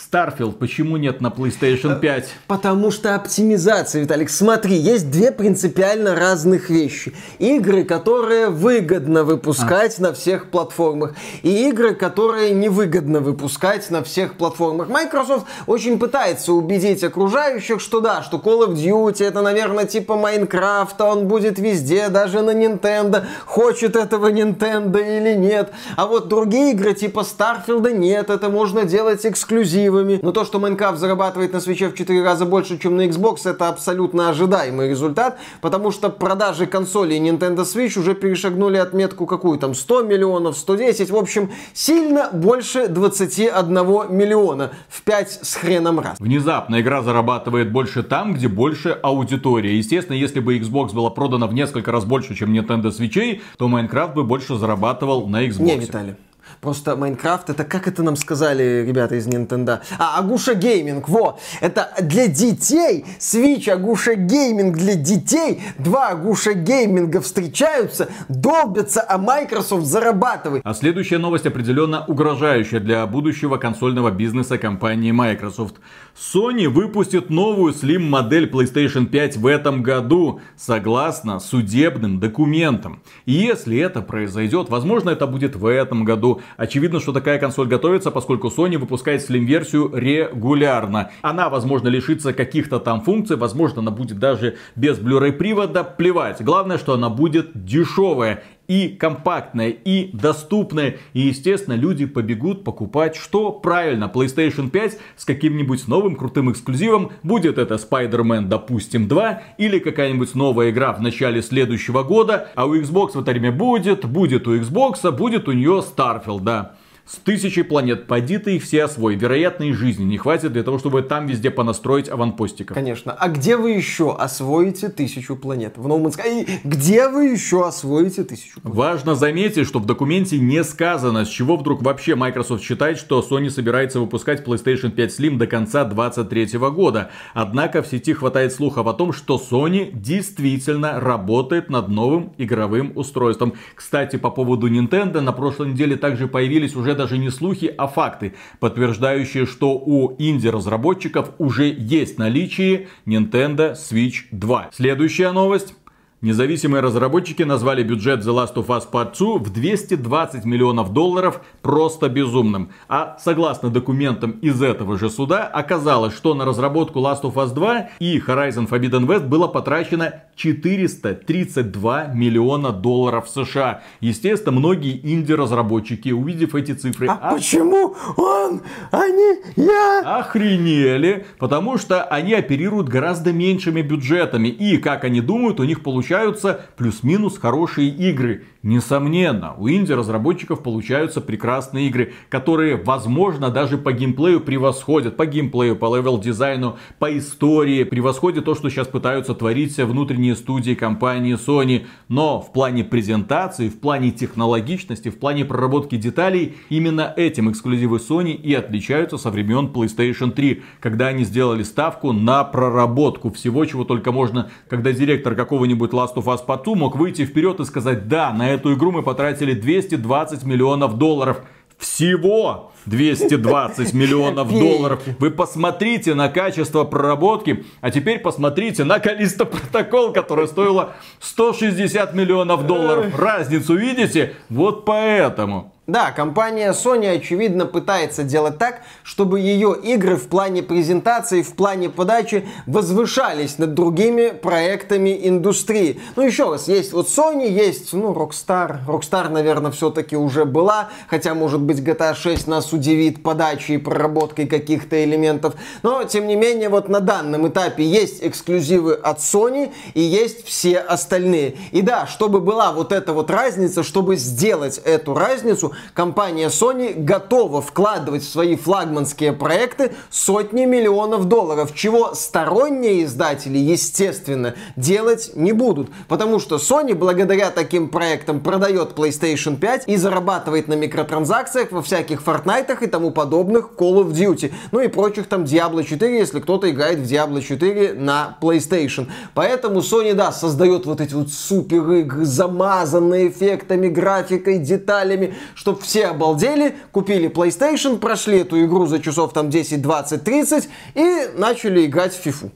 [0.00, 2.24] Starfield почему нет на PlayStation 5?
[2.24, 4.30] Э, потому что оптимизация, Виталик.
[4.30, 7.12] Смотри, есть две принципиально разных вещи.
[7.38, 10.02] Игры, которые выгодно выпускать а.
[10.02, 14.88] на всех платформах, и игры, которые невыгодно выпускать на всех платформах.
[14.88, 21.04] Microsoft очень пытается убедить окружающих, что да, что Call of Duty это, наверное, типа Майнкрафта,
[21.04, 23.24] он будет везде, даже на Nintendo.
[23.44, 25.72] Хочет этого Nintendo или нет.
[25.96, 30.20] А вот другие игры типа Starfield нет, это можно делать эксклюзив эксклюзивами.
[30.22, 33.68] Но то, что Майнкрафт зарабатывает на свече в 4 раза больше, чем на Xbox, это
[33.68, 40.02] абсолютно ожидаемый результат, потому что продажи консолей Nintendo Switch уже перешагнули отметку какую там, 100
[40.02, 43.74] миллионов, 110, в общем, сильно больше 21
[44.10, 46.18] миллиона в 5 с хреном раз.
[46.18, 49.76] Внезапно игра зарабатывает больше там, где больше аудитория.
[49.76, 54.14] Естественно, если бы Xbox была продана в несколько раз больше, чем Nintendo Switch, то Minecraft
[54.14, 55.62] бы больше зарабатывал на Xbox.
[55.62, 56.14] Не, Виталий.
[56.60, 59.80] Просто Minecraft, это как это нам сказали ребята из Nintendo?
[59.98, 61.38] А, Агуша Gaming, во!
[61.62, 63.06] Это для детей!
[63.18, 65.62] Switch Агуша Gaming для детей!
[65.78, 70.60] Два Агуша Gaming а встречаются, долбятся, а Microsoft зарабатывает.
[70.62, 75.76] А следующая новость определенно угрожающая для будущего консольного бизнеса компании Microsoft.
[76.16, 83.02] Sony выпустит новую Slim модель PlayStation 5 в этом году, согласно судебным документам.
[83.26, 88.10] И если это произойдет, возможно это будет в этом году, Очевидно, что такая консоль готовится,
[88.10, 91.10] поскольку Sony выпускает Slim-версию регулярно.
[91.22, 96.42] Она, возможно, лишится каких-то там функций, возможно, она будет даже без Blu-ray привода, плевать.
[96.42, 100.98] Главное, что она будет дешевая и компактная, и доступная.
[101.12, 103.50] И, естественно, люди побегут покупать что?
[103.50, 107.10] Правильно, PlayStation 5 с каким-нибудь новым крутым эксклюзивом.
[107.24, 112.52] Будет это Spider-Man, допустим, 2, или какая-нибудь новая игра в начале следующего года.
[112.54, 116.76] А у Xbox в это время будет, будет у Xbox, будет у нее Starfield, да
[117.10, 118.06] с тысячей планет.
[118.06, 119.16] Пойди ты их все освой.
[119.16, 122.74] Вероятно, и жизни не хватит для того, чтобы там везде понастроить аванпостиков.
[122.74, 123.12] Конечно.
[123.12, 125.76] А где вы еще освоите тысячу планет?
[125.76, 126.48] В No Man's Sky.
[126.62, 128.76] Где вы еще освоите тысячу планет?
[128.76, 133.50] Важно заметить, что в документе не сказано, с чего вдруг вообще Microsoft считает, что Sony
[133.50, 137.10] собирается выпускать PlayStation 5 Slim до конца 2023 года.
[137.34, 143.54] Однако в сети хватает слухов о том, что Sony действительно работает над новым игровым устройством.
[143.74, 148.34] Кстати, по поводу Nintendo, на прошлой неделе также появились уже даже не слухи, а факты,
[148.58, 154.68] подтверждающие, что у инди-разработчиков уже есть наличие Nintendo Switch 2.
[154.74, 155.74] Следующая новость.
[156.22, 162.10] Независимые разработчики назвали бюджет The Last of Us Part 2 в 220 миллионов долларов просто
[162.10, 162.72] безумным.
[162.88, 167.88] А согласно документам из этого же суда, оказалось, что на разработку Last of Us 2
[168.00, 173.82] и Horizon Forbidden West было потрачено 432 миллиона долларов США.
[174.00, 177.06] Естественно, многие инди-разработчики, увидев эти цифры...
[177.06, 180.18] А, а почему он, а не я?
[180.18, 184.48] Охренели, потому что они оперируют гораздо меньшими бюджетами.
[184.48, 188.44] И, как они думают, у них получается получаются плюс-минус хорошие игры.
[188.62, 195.16] Несомненно, у инди-разработчиков получаются прекрасные игры, которые, возможно, даже по геймплею превосходят.
[195.16, 197.84] По геймплею, по level- дизайну, по истории.
[197.84, 201.86] Превосходят то, что сейчас пытаются творить внутренние студии компании Sony.
[202.08, 208.32] Но в плане презентации, в плане технологичности, в плане проработки деталей, именно этим эксклюзивы Sony
[208.32, 210.62] и отличаются со времен PlayStation 3.
[210.80, 214.50] Когда они сделали ставку на проработку всего, чего только можно.
[214.68, 218.49] Когда директор какого-нибудь Last of Us Part 2 мог выйти вперед и сказать, да, На
[218.50, 221.42] эту игру мы потратили 220 миллионов долларов.
[221.78, 225.02] Всего 220 миллионов долларов.
[225.18, 232.66] Вы посмотрите на качество проработки, а теперь посмотрите на Калиста протокол, который стоило 160 миллионов
[232.66, 233.18] долларов.
[233.18, 234.34] Разницу видите?
[234.48, 235.72] Вот поэтому.
[235.90, 241.90] Да, компания Sony, очевидно, пытается делать так, чтобы ее игры в плане презентации, в плане
[241.90, 246.00] подачи возвышались над другими проектами индустрии.
[246.14, 248.86] Ну, еще раз, есть вот Sony, есть, ну, Rockstar.
[248.86, 254.46] Rockstar, наверное, все-таки уже была, хотя, может быть, GTA 6 нас удивит подачей и проработкой
[254.46, 255.54] каких-то элементов.
[255.82, 260.78] Но, тем не менее, вот на данном этапе есть эксклюзивы от Sony и есть все
[260.78, 261.56] остальные.
[261.72, 267.62] И да, чтобы была вот эта вот разница, чтобы сделать эту разницу, компания Sony готова
[267.62, 275.90] вкладывать в свои флагманские проекты сотни миллионов долларов, чего сторонние издатели, естественно, делать не будут.
[276.08, 282.22] Потому что Sony благодаря таким проектам продает PlayStation 5 и зарабатывает на микротранзакциях во всяких
[282.22, 284.52] Fortnite и тому подобных Call of Duty.
[284.72, 289.08] Ну и прочих там Diablo 4, если кто-то играет в Diablo 4 на PlayStation.
[289.34, 296.06] Поэтому Sony, да, создает вот эти вот супер игры, замазанные эффектами, графикой, деталями, чтобы все
[296.06, 302.14] обалдели, купили PlayStation, прошли эту игру за часов там 10, 20, 30 и начали играть
[302.14, 302.50] в FIFA.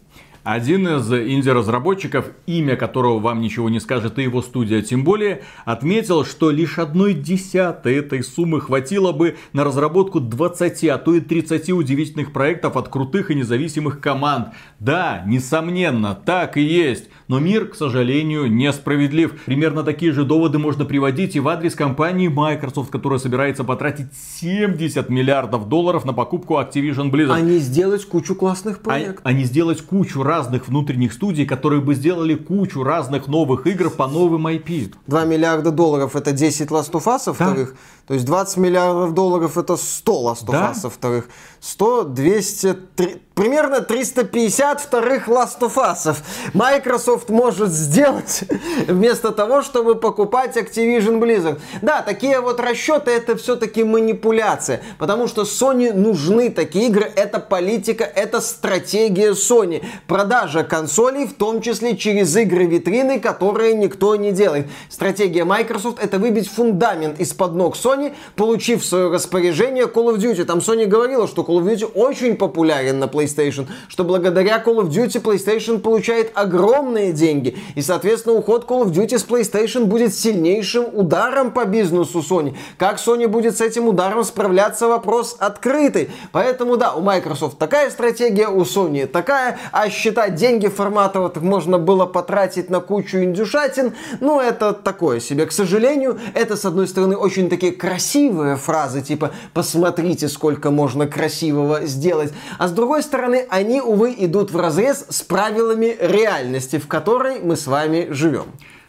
[0.44, 6.26] Один из инди-разработчиков, имя которого вам ничего не скажет, и его студия тем более, отметил,
[6.26, 11.70] что лишь одной десятой этой суммы хватило бы на разработку 20, а то и 30
[11.70, 14.48] удивительных проектов от крутых и независимых команд.
[14.80, 17.08] Да, несомненно, так и есть.
[17.26, 19.44] Но мир, к сожалению, несправедлив.
[19.46, 24.08] Примерно такие же доводы можно приводить и в адрес компании Microsoft, которая собирается потратить
[24.40, 27.32] 70 миллиардов долларов на покупку Activision Blizzard.
[27.32, 29.24] А не сделать кучу классных проектов.
[29.24, 33.88] А, а не сделать кучу разных внутренних студий, которые бы сделали кучу разных новых игр
[33.90, 34.94] по новым IP.
[35.06, 37.76] 2 миллиарда долларов это 10 Last of Us вторых.
[38.06, 40.72] То есть 20 миллиардов долларов это 100 Last of да?
[40.72, 41.28] Us вторых.
[41.60, 46.16] 100, 200, 3, примерно 350 вторых Last of Us.
[46.52, 48.44] Microsoft может сделать
[48.88, 51.60] вместо того, чтобы покупать Activision Blizzard.
[51.80, 58.04] Да, такие вот расчеты это все-таки манипуляция, потому что Sony нужны такие игры, это политика,
[58.04, 59.82] это стратегия Sony.
[60.24, 64.68] Продажа консолей, в том числе через игры витрины, которые никто не делает.
[64.88, 70.44] Стратегия Microsoft это выбить фундамент из-под ног Sony, получив в свое распоряжение Call of Duty.
[70.44, 74.88] Там Sony говорила, что Call of Duty очень популярен на PlayStation, что благодаря Call of
[74.88, 77.58] Duty PlayStation получает огромные деньги.
[77.74, 82.56] И, соответственно, уход Call of Duty с PlayStation будет сильнейшим ударом по бизнесу Sony.
[82.78, 86.10] Как Sony будет с этим ударом справляться, вопрос открытый.
[86.32, 91.78] Поэтому, да, у Microsoft такая стратегия, у Sony такая, а считать деньги формата вот можно
[91.78, 95.46] было потратить на кучу индюшатин, ну, это такое себе.
[95.46, 101.86] К сожалению, это, с одной стороны, очень такие красивые фразы, типа «посмотрите, сколько можно красивого
[101.86, 107.40] сделать», а с другой стороны, они, увы, идут в разрез с правилами реальности, в которой
[107.40, 108.46] мы с вами живем.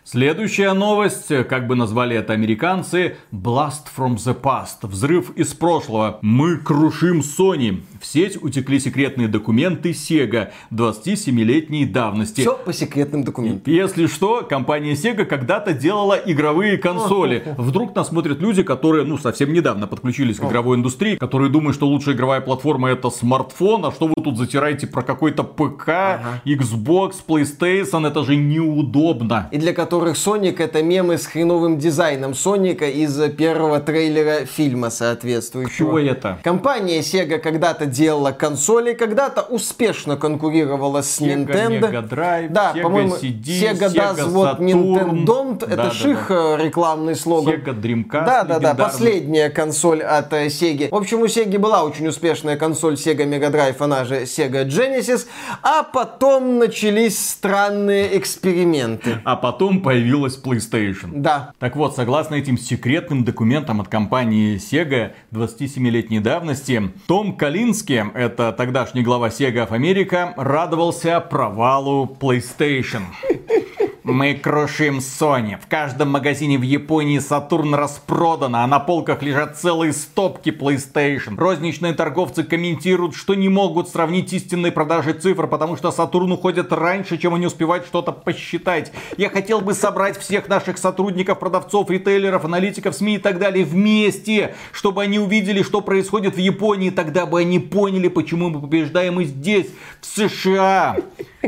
[0.08, 6.20] Следующая новость, как бы назвали это американцы, Blast from the Past, взрыв из прошлого.
[6.22, 7.82] Мы крушим Sony.
[8.06, 12.42] В сеть утекли секретные документы Sega 27-летней давности.
[12.42, 13.74] Все по секретным документам.
[13.74, 17.44] Если что, компания Sega когда-то делала игровые консоли.
[17.58, 21.88] Вдруг нас смотрят люди, которые, ну, совсем недавно подключились к игровой индустрии, которые думают, что
[21.88, 26.42] лучшая игровая платформа это смартфон, а что вы тут затираете про какой-то ПК, ага.
[26.46, 29.50] Xbox, PlayStation, это же неудобно.
[29.52, 35.88] И для которых Соник это мемы с хреновым дизайном Соника из первого трейлера фильма соответствующего.
[35.88, 36.40] Кто это?
[36.44, 41.92] Компания Sega когда-то делала консоли, когда-то успешно конкурировала с Sega Nintendo.
[41.92, 45.58] Mega Drive, да, Sega по-моему, CD, Sega, Sega what Nintendo.
[45.60, 46.58] Да, это да, ших да.
[46.58, 47.56] рекламный слоган.
[47.56, 48.26] Sega Dreamcast.
[48.26, 50.90] Да, да, да, последняя консоль от э, Sega.
[50.92, 55.28] В общем, у Sega была очень успешная консоль Sega Mega Drive, она же Sega Genesis.
[55.62, 59.22] А потом начались странные эксперименты.
[59.24, 61.10] А потом появилась PlayStation.
[61.14, 61.54] Да.
[61.60, 67.38] Так вот, согласно этим секретным документам от компании Sega 27-летней давности, Том
[67.86, 73.04] Калински, это тогдашний глава Sega of America, радовался провалу PlayStation.
[74.08, 75.60] Мы крушим Sony.
[75.60, 81.36] В каждом магазине в Японии Сатурн распродано, а на полках лежат целые стопки PlayStation.
[81.36, 87.18] Розничные торговцы комментируют, что не могут сравнить истинные продажи цифр, потому что Сатурн уходит раньше,
[87.18, 88.92] чем они успевают что-то посчитать.
[89.18, 94.54] Я хотел бы собрать всех наших сотрудников, продавцов, ритейлеров, аналитиков, СМИ и так далее вместе,
[94.72, 96.92] чтобы они увидели, что происходит в Японии.
[96.92, 100.98] Тогда бы они поняли, почему мы побеждаем и здесь, в США.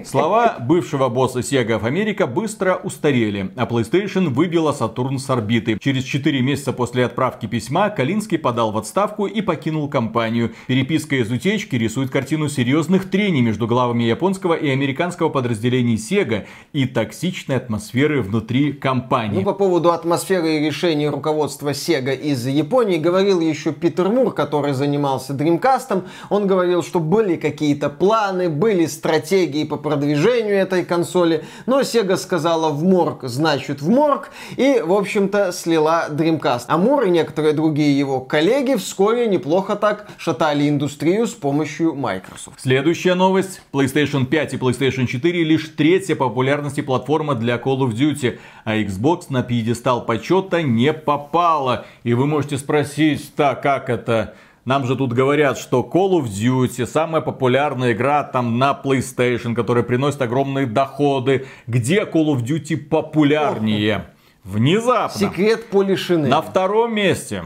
[0.06, 5.78] Слова бывшего босса Sega of America быстро устарели, а PlayStation выбила Сатурн с орбиты.
[5.80, 10.54] Через 4 месяца после отправки письма Калинский подал в отставку и покинул компанию.
[10.68, 16.86] Переписка из утечки рисует картину серьезных трений между главами японского и американского подразделений Sega и
[16.86, 19.40] токсичной атмосферы внутри компании.
[19.40, 24.74] Ну, по поводу атмосферы и решений руководства Sega из Японии говорил еще Питер Мур, который
[24.74, 26.04] занимался Dreamcast.
[26.30, 32.70] Он говорил, что были какие-то планы, были стратегии по продвижению этой консоли, но Sega сказала
[32.72, 36.66] в морг, значит в морг, и, в общем-то, слила Dreamcast.
[36.68, 42.60] А и некоторые другие его коллеги вскоре неплохо так шатали индустрию с помощью Microsoft.
[42.60, 43.62] Следующая новость.
[43.72, 49.28] PlayStation 5 и PlayStation 4 лишь третья популярности платформа для Call of Duty, а Xbox
[49.30, 51.86] на пьедестал почета не попала.
[52.04, 54.34] И вы можете спросить, так как это?
[54.68, 59.86] Нам же тут говорят, что Call of Duty самая популярная игра там на PlayStation, которая
[59.86, 61.48] приносит огромные доходы.
[61.68, 64.08] Где Call of Duty популярнее?
[64.44, 65.18] Внезапно.
[65.18, 66.28] Секрет Полишины.
[66.28, 67.46] На втором месте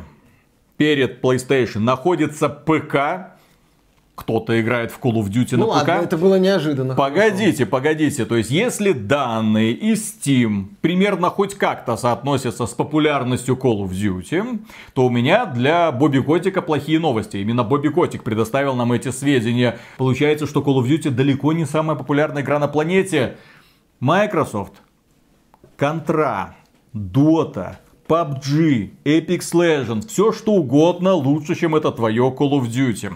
[0.78, 3.38] перед PlayStation находится ПК
[4.22, 6.04] кто-то играет в Call of Duty ну на ладно, ПК.
[6.04, 6.94] это было неожиданно.
[6.94, 8.26] Погодите, погодите.
[8.26, 14.60] То есть, если данные из Steam примерно хоть как-то соотносятся с популярностью Call of Duty,
[14.94, 17.38] то у меня для Бобби Котика плохие новости.
[17.38, 19.80] Именно Бобби Котик предоставил нам эти сведения.
[19.98, 23.38] Получается, что Call of Duty далеко не самая популярная игра на планете.
[24.00, 24.74] Microsoft,
[25.78, 26.50] Contra,
[26.94, 33.14] Dota, PUBG, Apex Legends, все что угодно лучше, чем это твое Call of Duty.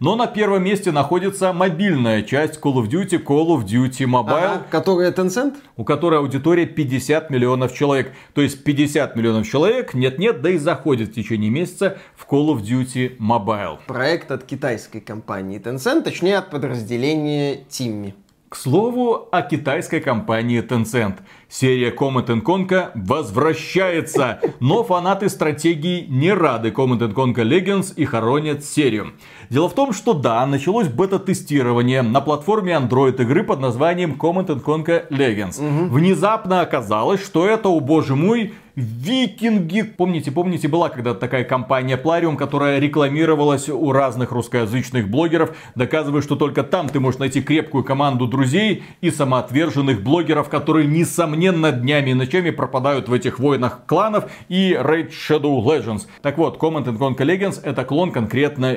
[0.00, 4.66] Но на первом месте находится мобильная часть Call of Duty, Call of Duty Mobile, Ага,
[4.70, 5.56] которая Tencent?
[5.76, 8.14] у которой аудитория 50 миллионов человек.
[8.32, 12.62] То есть 50 миллионов человек нет-нет, да и заходит в течение месяца в Call of
[12.62, 13.80] Duty Mobile.
[13.86, 18.14] Проект от китайской компании Tencent, точнее от подразделения Тимми.
[18.48, 21.18] К слову о китайской компании Tencent.
[21.48, 29.12] Серия Command Conquer возвращается, но фанаты стратегии не рады Command Conquer Legends и хоронят серию.
[29.50, 35.08] Дело в том, что да, началось бета-тестирование на платформе Android игры под названием Command Conquer
[35.10, 35.88] Legends.
[35.88, 39.82] Внезапно оказалось, что это, о боже мой, Викинги.
[39.82, 46.36] Помните, помните, была когда-то такая компания Plarium, которая рекламировалась у разных русскоязычных блогеров, доказывая, что
[46.36, 52.14] только там ты можешь найти крепкую команду друзей и самоотверженных блогеров, которые, несомненно, днями и
[52.14, 56.06] ночами пропадают в этих войнах кланов и Raid Shadow Legends.
[56.22, 58.74] Так вот, Command Conquer Legends это клон конкретно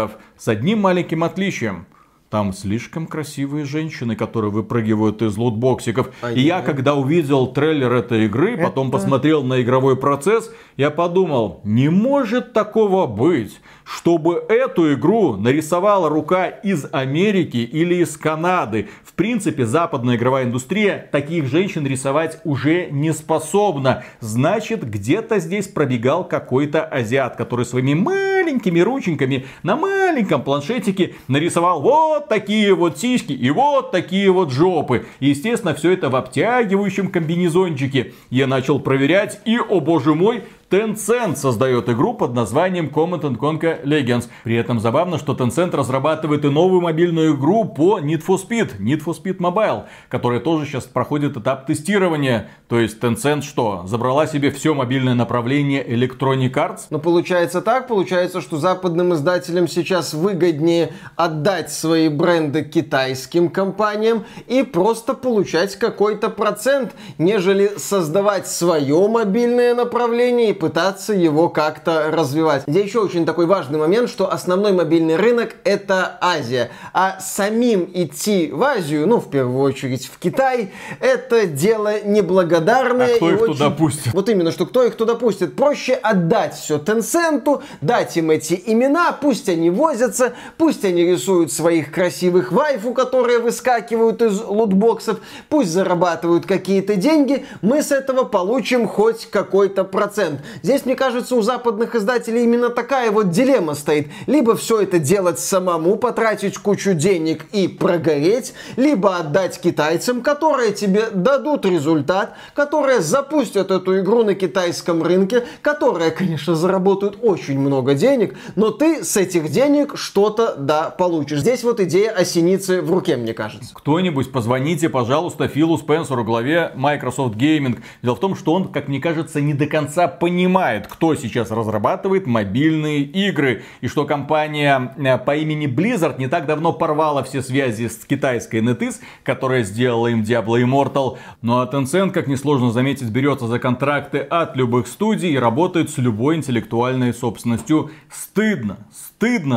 [0.00, 1.86] викингов с одним маленьким отличием.
[2.30, 6.10] Там слишком красивые женщины, которые выпрыгивают из лутбоксиков.
[6.22, 10.90] А и я, я- когда увидел трейлер этой игры, потом посмотрел на игровой процесс, я
[10.90, 13.60] подумал, не может такого быть,
[13.92, 18.88] чтобы эту игру нарисовала рука из Америки или из Канады.
[19.04, 24.04] В принципе, западная игровая индустрия таких женщин рисовать уже не способна.
[24.20, 32.28] Значит, где-то здесь пробегал какой-то азиат, который своими маленькими рученьками на маленьком планшетике нарисовал вот
[32.28, 35.06] такие вот сиськи и вот такие вот жопы.
[35.18, 38.12] Естественно, все это в обтягивающем комбинезончике.
[38.30, 44.28] Я начал проверять и, о боже мой, Tencent создает игру под названием Command Conquer Legends.
[44.44, 49.02] При этом забавно, что Tencent разрабатывает и новую мобильную игру по Need for Speed, Need
[49.04, 52.50] for Speed Mobile, которая тоже сейчас проходит этап тестирования.
[52.68, 56.82] То есть Tencent что, забрала себе все мобильное направление Electronic Arts?
[56.90, 64.62] Но получается так, получается, что западным издателям сейчас выгоднее отдать свои бренды китайским компаниям и
[64.62, 72.62] просто получать какой-то процент, нежели создавать свое мобильное направление и пытаться его как-то развивать.
[72.66, 78.50] Здесь еще очень такой важный момент, что основной мобильный рынок это Азия, а самим идти
[78.52, 83.54] в Азию, ну в первую очередь в Китай, это дело неблагодарное А кто их очень...
[83.54, 84.12] туда пустит?
[84.12, 85.56] Вот именно, что кто их туда пустит.
[85.56, 91.90] Проще отдать все Tencent, дать им эти имена, пусть они возятся, пусть они рисуют своих
[91.90, 99.26] красивых вайфу, которые выскакивают из лутбоксов, пусть зарабатывают какие-то деньги, мы с этого получим хоть
[99.30, 100.40] какой-то процент.
[100.62, 104.08] Здесь, мне кажется, у западных издателей именно такая вот дилемма стоит.
[104.26, 111.10] Либо все это делать самому, потратить кучу денег и прогореть, либо отдать китайцам, которые тебе
[111.12, 118.36] дадут результат, которые запустят эту игру на китайском рынке, которые, конечно, заработают очень много денег,
[118.56, 121.40] но ты с этих денег что-то, да, получишь.
[121.40, 123.72] Здесь вот идея осеницы в руке, мне кажется.
[123.74, 127.78] Кто-нибудь позвоните, пожалуйста, Филу Спенсеру, главе Microsoft Gaming.
[128.02, 131.50] Дело в том, что он, как мне кажется, не до конца понимает, понимает, кто сейчас
[131.50, 133.62] разрабатывает мобильные игры.
[133.82, 138.62] И что компания э, по имени Blizzard не так давно порвала все связи с китайской
[138.62, 141.18] NetEase, которая сделала им Diablo Immortal.
[141.42, 145.98] Ну а Tencent, как несложно заметить, берется за контракты от любых студий и работает с
[145.98, 147.90] любой интеллектуальной собственностью.
[148.10, 149.09] Стыдно, стыдно,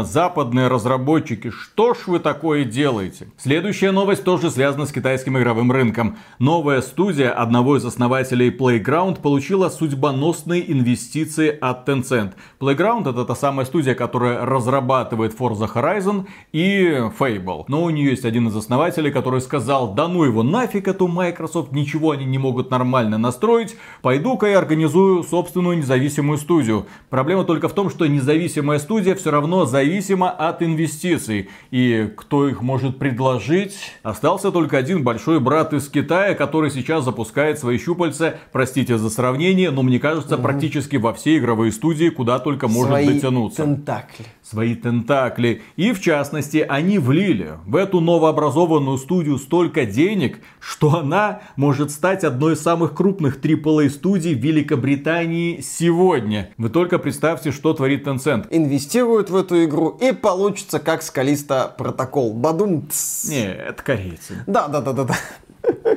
[0.03, 3.27] западные разработчики, что ж вы такое делаете?
[3.37, 6.17] Следующая новость тоже связана с китайским игровым рынком.
[6.37, 12.33] Новая студия одного из основателей Playground получила судьбоносные инвестиции от Tencent.
[12.59, 17.63] Playground это та самая студия, которая разрабатывает Forza Horizon и Fable.
[17.69, 21.71] Но у нее есть один из основателей, который сказал, да ну его нафиг эту Microsoft,
[21.71, 26.85] ничего они не могут нормально настроить, пойду-ка я организую собственную независимую студию.
[27.09, 31.49] Проблема только в том, что независимая студия все равно равно зависимо от инвестиций.
[31.71, 33.75] И кто их может предложить?
[34.01, 39.71] Остался только один большой брат из Китая, который сейчас запускает свои щупальца, простите за сравнение,
[39.71, 40.43] но мне кажется, угу.
[40.43, 43.63] практически во все игровые студии, куда только может свои дотянуться.
[43.63, 44.25] Тентакли.
[44.41, 45.61] Свои тентакли.
[45.75, 52.23] И в частности, они влили в эту новообразованную студию столько денег, что она может стать
[52.23, 56.49] одной из самых крупных AAA студий Великобритании сегодня.
[56.57, 58.47] Вы только представьте, что творит Tencent.
[58.49, 62.33] Инвестируют в эту игру, и получится как скалиста протокол.
[62.33, 62.89] Бадум.
[63.27, 64.43] Не, это корейцы.
[64.47, 65.15] Да, да, да, да, да.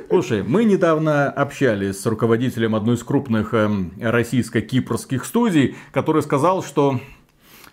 [0.08, 3.68] Слушай, мы недавно общались с руководителем одной из крупных э,
[4.00, 7.00] российско-кипрских студий, который сказал, что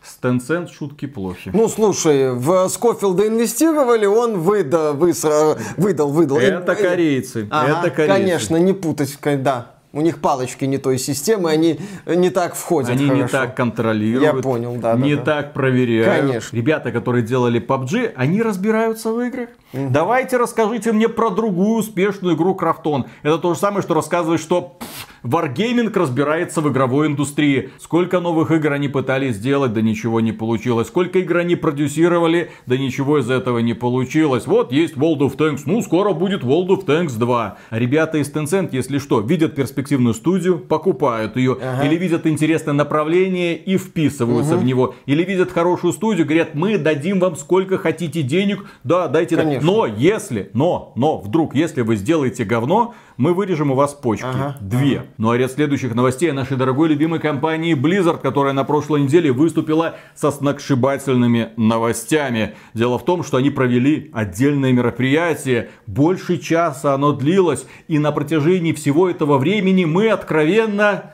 [0.03, 1.51] с Tencent шутки плохи.
[1.53, 6.38] Ну, слушай, в Скофилда инвестировали, он выдал, высра, выдал, выдал.
[6.38, 7.47] Это корейцы.
[7.49, 8.13] Ага, это корейцы.
[8.13, 9.72] Конечно, не путать, да.
[9.95, 13.21] У них палочки не той системы, они не так входят Они хорошо.
[13.23, 14.23] не так контролируют.
[14.23, 14.95] Я понял, да.
[14.95, 16.21] Не да, так проверяют.
[16.21, 16.57] Конечно.
[16.57, 19.49] Ребята, которые делали PUBG, они разбираются в играх.
[19.71, 19.89] Угу.
[19.91, 23.05] Давайте расскажите мне про другую успешную игру Крафтон.
[23.21, 24.77] Это то же самое, что рассказывать, что
[25.24, 27.69] Wargaming разбирается в игровой индустрии.
[27.80, 30.88] Сколько новых игр они пытались сделать, да ничего не получилось.
[30.88, 34.45] Сколько игр они продюсировали, да ничего из этого не получилось.
[34.47, 37.57] Вот есть World of Tanks, ну скоро будет World of Tanks 2.
[37.71, 41.57] ребята из Tencent, если что, видят перспективную студию, покупают ее.
[41.61, 41.86] Ага.
[41.86, 44.61] Или видят интересное направление и вписываются угу.
[44.61, 44.95] в него.
[45.05, 49.38] Или видят хорошую студию, говорят, мы дадим вам сколько хотите денег, да, дайте.
[49.38, 49.65] Конечно.
[49.65, 54.26] Но если, но, но, вдруг, если вы сделаете говно, мы вырежем у вас почки.
[54.26, 54.97] Ага, Две.
[54.97, 55.07] Ага.
[55.18, 59.32] Ну а ряд следующих новостей о нашей дорогой любимой компании Blizzard, которая на прошлой неделе
[59.32, 62.55] выступила со сногсшибательными новостями.
[62.74, 65.70] Дело в том, что они провели отдельное мероприятие.
[65.88, 67.66] Больше часа оно длилось.
[67.88, 71.12] И на протяжении всего этого времени мы откровенно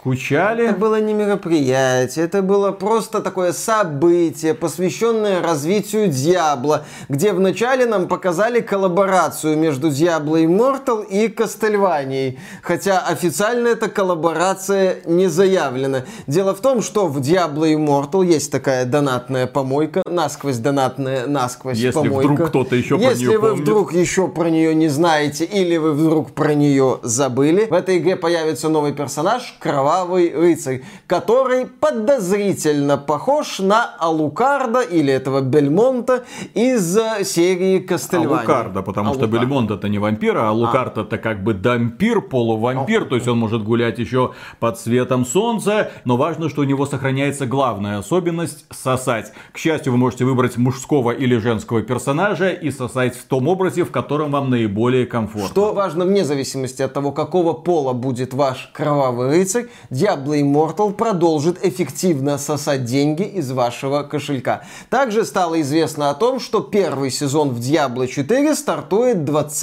[0.00, 0.64] Скучали?
[0.64, 8.08] Это было не мероприятие, это было просто такое событие, посвященное развитию Диабло, где вначале нам
[8.08, 12.38] показали коллаборацию между Диабло Immortal и Кастельванией.
[12.62, 16.04] Хотя официально эта коллаборация не заявлена.
[16.26, 21.92] Дело в том, что в Диабло Immortal есть такая донатная помойка, насквозь донатная, насквозь Если
[21.92, 22.32] помойка.
[22.32, 23.64] вдруг кто-то еще Если про нее вы помнит.
[23.64, 28.16] вдруг еще про нее не знаете, или вы вдруг про нее забыли, в этой игре
[28.16, 36.24] появится новый персонаж, кровавый кровавый рыцарь, который подозрительно похож на Алукарда или этого Бельмонта
[36.54, 38.38] из э, серии Кастельвани.
[38.38, 39.32] Алукарда, потому Алукарда.
[39.32, 41.02] что Бельмонт это не вампир, а Алукард а.
[41.02, 43.04] это как бы дампир, полувампир, О.
[43.06, 47.46] то есть он может гулять еще под светом солнца, но важно, что у него сохраняется
[47.46, 49.32] главная особенность сосать.
[49.52, 53.90] К счастью, вы можете выбрать мужского или женского персонажа и сосать в том образе, в
[53.90, 55.48] котором вам наиболее комфортно.
[55.48, 61.64] Что важно вне зависимости от того, какого пола будет ваш кровавый рыцарь, Diablo Immortal продолжит
[61.64, 64.62] эффективно сосать деньги из вашего кошелька.
[64.88, 69.60] Также стало известно о том, что первый сезон в Diablo 4 стартует 20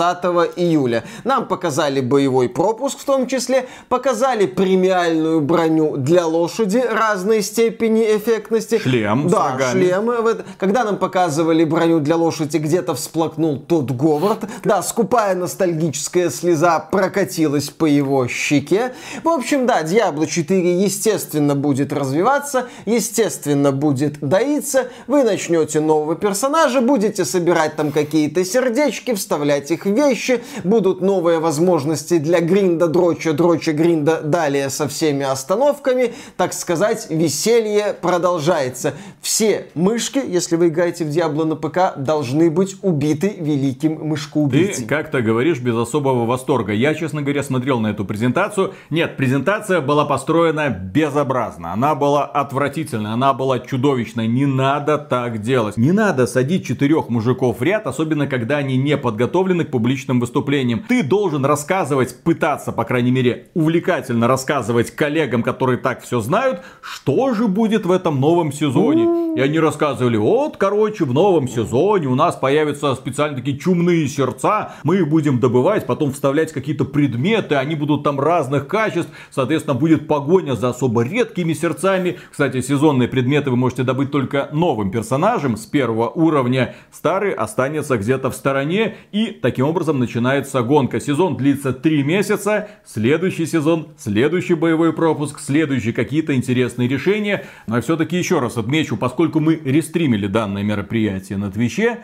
[0.55, 1.03] июля.
[1.23, 8.79] Нам показали боевой пропуск в том числе, показали премиальную броню для лошади разной степени эффектности.
[8.79, 10.11] Шлем Да, шлем.
[10.57, 14.45] Когда нам показывали броню для лошади, где-то всплакнул тот Говард.
[14.63, 18.93] Да, скупая ностальгическая слеза прокатилась по его щеке.
[19.23, 24.87] В общем, да, Diablo Diablo 4, естественно, будет развиваться, естественно, будет доиться.
[25.07, 31.39] Вы начнете нового персонажа, будете собирать там какие-то сердечки, вставлять их в вещи, будут новые
[31.39, 36.13] возможности для гринда, дроча, дроча, гринда, далее со всеми остановками.
[36.37, 38.93] Так сказать, веселье продолжается.
[39.21, 44.83] Все мышки, если вы играете в Diablo на ПК, должны быть убиты великим мышкоубийцей.
[44.83, 46.71] Ты как-то говоришь без особого восторга.
[46.71, 48.73] Я, честно говоря, смотрел на эту презентацию.
[48.89, 54.27] Нет, презентация была была построена безобразно, она была отвратительная, она была чудовищная.
[54.27, 55.75] Не надо так делать.
[55.75, 60.83] Не надо садить четырех мужиков в ряд, особенно когда они не подготовлены к публичным выступлениям.
[60.87, 67.33] Ты должен рассказывать, пытаться, по крайней мере, увлекательно рассказывать коллегам, которые так все знают, что
[67.33, 69.35] же будет в этом новом сезоне.
[69.35, 74.73] И они рассказывали, вот, короче, в новом сезоне у нас появятся специально такие чумные сердца,
[74.83, 79.86] мы их будем добывать, потом вставлять какие-то предметы, они будут там разных качеств, соответственно, будет
[79.95, 82.19] погоня за особо редкими сердцами.
[82.29, 88.29] Кстати, сезонные предметы вы можете добыть только новым персонажем с первого уровня, старый останется где-то
[88.29, 90.99] в стороне, и таким образом начинается гонка.
[90.99, 97.45] Сезон длится 3 месяца, следующий сезон, следующий боевой пропуск, следующие какие-то интересные решения.
[97.67, 101.99] Но все-таки еще раз отмечу, поскольку мы рестримили данное мероприятие на Твиче,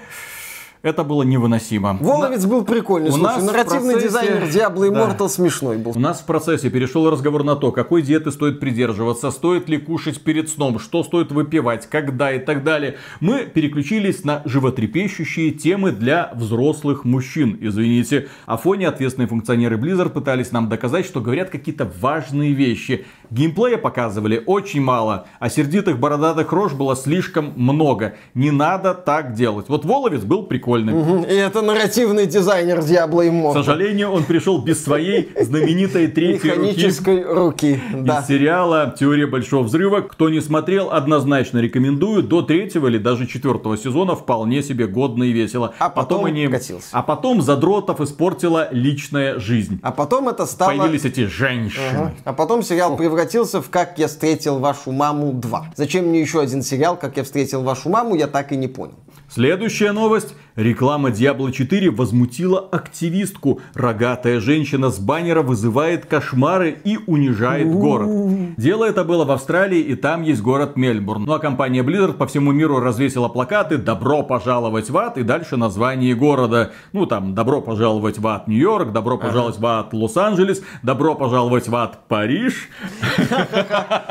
[0.84, 1.97] это было невыносимо.
[2.01, 3.09] Воловец был прикольный.
[3.09, 5.15] У Слушай, нас нарративный процессе- дизайнер Diablo Да.
[5.15, 5.93] Immortal смешной был.
[5.95, 10.21] У нас в процессе перешел разговор на то, какой диеты стоит придерживаться, стоит ли кушать
[10.21, 12.97] перед сном, что стоит выпивать, когда и так далее.
[13.21, 18.27] Мы переключились на животрепещущие темы для взрослых мужчин, извините.
[18.45, 23.05] А фоне ответственные функционеры Blizzard пытались нам доказать, что говорят какие-то важные вещи.
[23.34, 28.13] Геймплея показывали очень мало, а сердитых бородатых рож было слишком много.
[28.36, 29.69] Не надо так делать.
[29.69, 30.93] Вот Воловец был прикольный.
[30.93, 31.23] Мгм.
[31.23, 33.53] И это нарративный дизайнер Diablo К Immortal.
[33.53, 36.61] сожалению, он пришел без своей знаменитой третьей руки.
[36.61, 37.81] Механической руки.
[37.91, 38.19] Да.
[38.19, 40.01] Из сериала «Теория большого взрыва».
[40.01, 42.21] Кто не смотрел, однозначно рекомендую.
[42.21, 45.73] До третьего или даже четвертого сезона вполне себе годно и весело.
[45.79, 46.89] А потом катился.
[46.91, 49.79] А потом задротов испортила личная жизнь.
[49.81, 50.69] А потом это стало...
[50.69, 51.84] Появились эти женщины.
[51.91, 52.13] Ага.
[52.25, 53.22] А потом сериал превратился
[53.61, 55.61] в «Как я встретил вашу маму 2».
[55.76, 58.95] Зачем мне еще один сериал «Как я встретил вашу маму», я так и не понял.
[59.34, 60.36] Следующая новость.
[60.55, 63.61] Реклама Diablo 4 возмутила активистку.
[63.73, 68.55] Рогатая женщина с баннера вызывает кошмары и унижает город.
[68.57, 71.23] Дело это было в Австралии, и там есть город Мельбурн.
[71.23, 75.57] Ну а компания Blizzard по всему миру развесила плакаты «Добро пожаловать в ад» и дальше
[75.57, 76.71] название города.
[76.91, 81.75] Ну там «Добро пожаловать в ад Нью-Йорк», «Добро пожаловать в ад Лос-Анджелес», «Добро пожаловать в
[81.75, 82.69] ад Париж».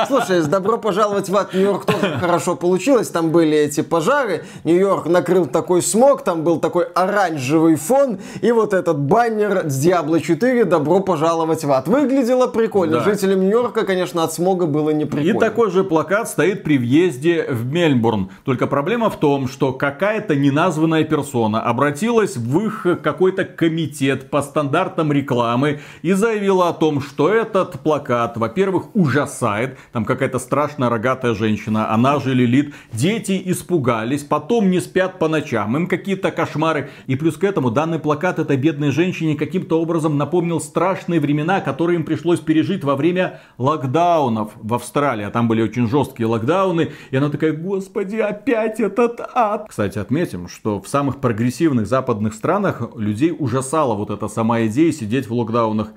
[0.09, 3.09] Слушай, с «Добро пожаловать в ад Нью-Йорк» тоже хорошо получилось.
[3.11, 4.45] Там были эти пожары.
[4.65, 8.19] Нью-Йорк накрыл такой смог, там был такой оранжевый фон.
[8.41, 11.87] И вот этот баннер с Diablo 4 «Добро пожаловать в ад».
[11.87, 12.99] Выглядело прикольно.
[12.99, 13.05] Да.
[13.05, 15.39] Жителям Нью-Йорка, конечно, от смога было не И прикольно.
[15.39, 18.31] такой же плакат стоит при въезде в Мельбурн.
[18.45, 25.13] Только проблема в том, что какая-то неназванная персона обратилась в их какой-то комитет по стандартам
[25.13, 29.79] рекламы и заявила о том, что этот плакат, во-первых, ужасает.
[29.93, 32.75] Там какая-то страшная рогатая женщина, она же Лилит.
[32.93, 36.91] Дети испугались, потом не спят по ночам, им какие-то кошмары.
[37.07, 41.99] И плюс к этому данный плакат этой бедной женщине каким-то образом напомнил страшные времена, которые
[41.99, 45.25] им пришлось пережить во время локдаунов в Австралии.
[45.25, 46.93] А там были очень жесткие локдауны.
[47.11, 49.67] И она такая, господи, опять этот ад.
[49.69, 55.29] Кстати, отметим, что в самых прогрессивных западных странах людей ужасала вот эта сама идея сидеть
[55.29, 55.89] в локдаунах.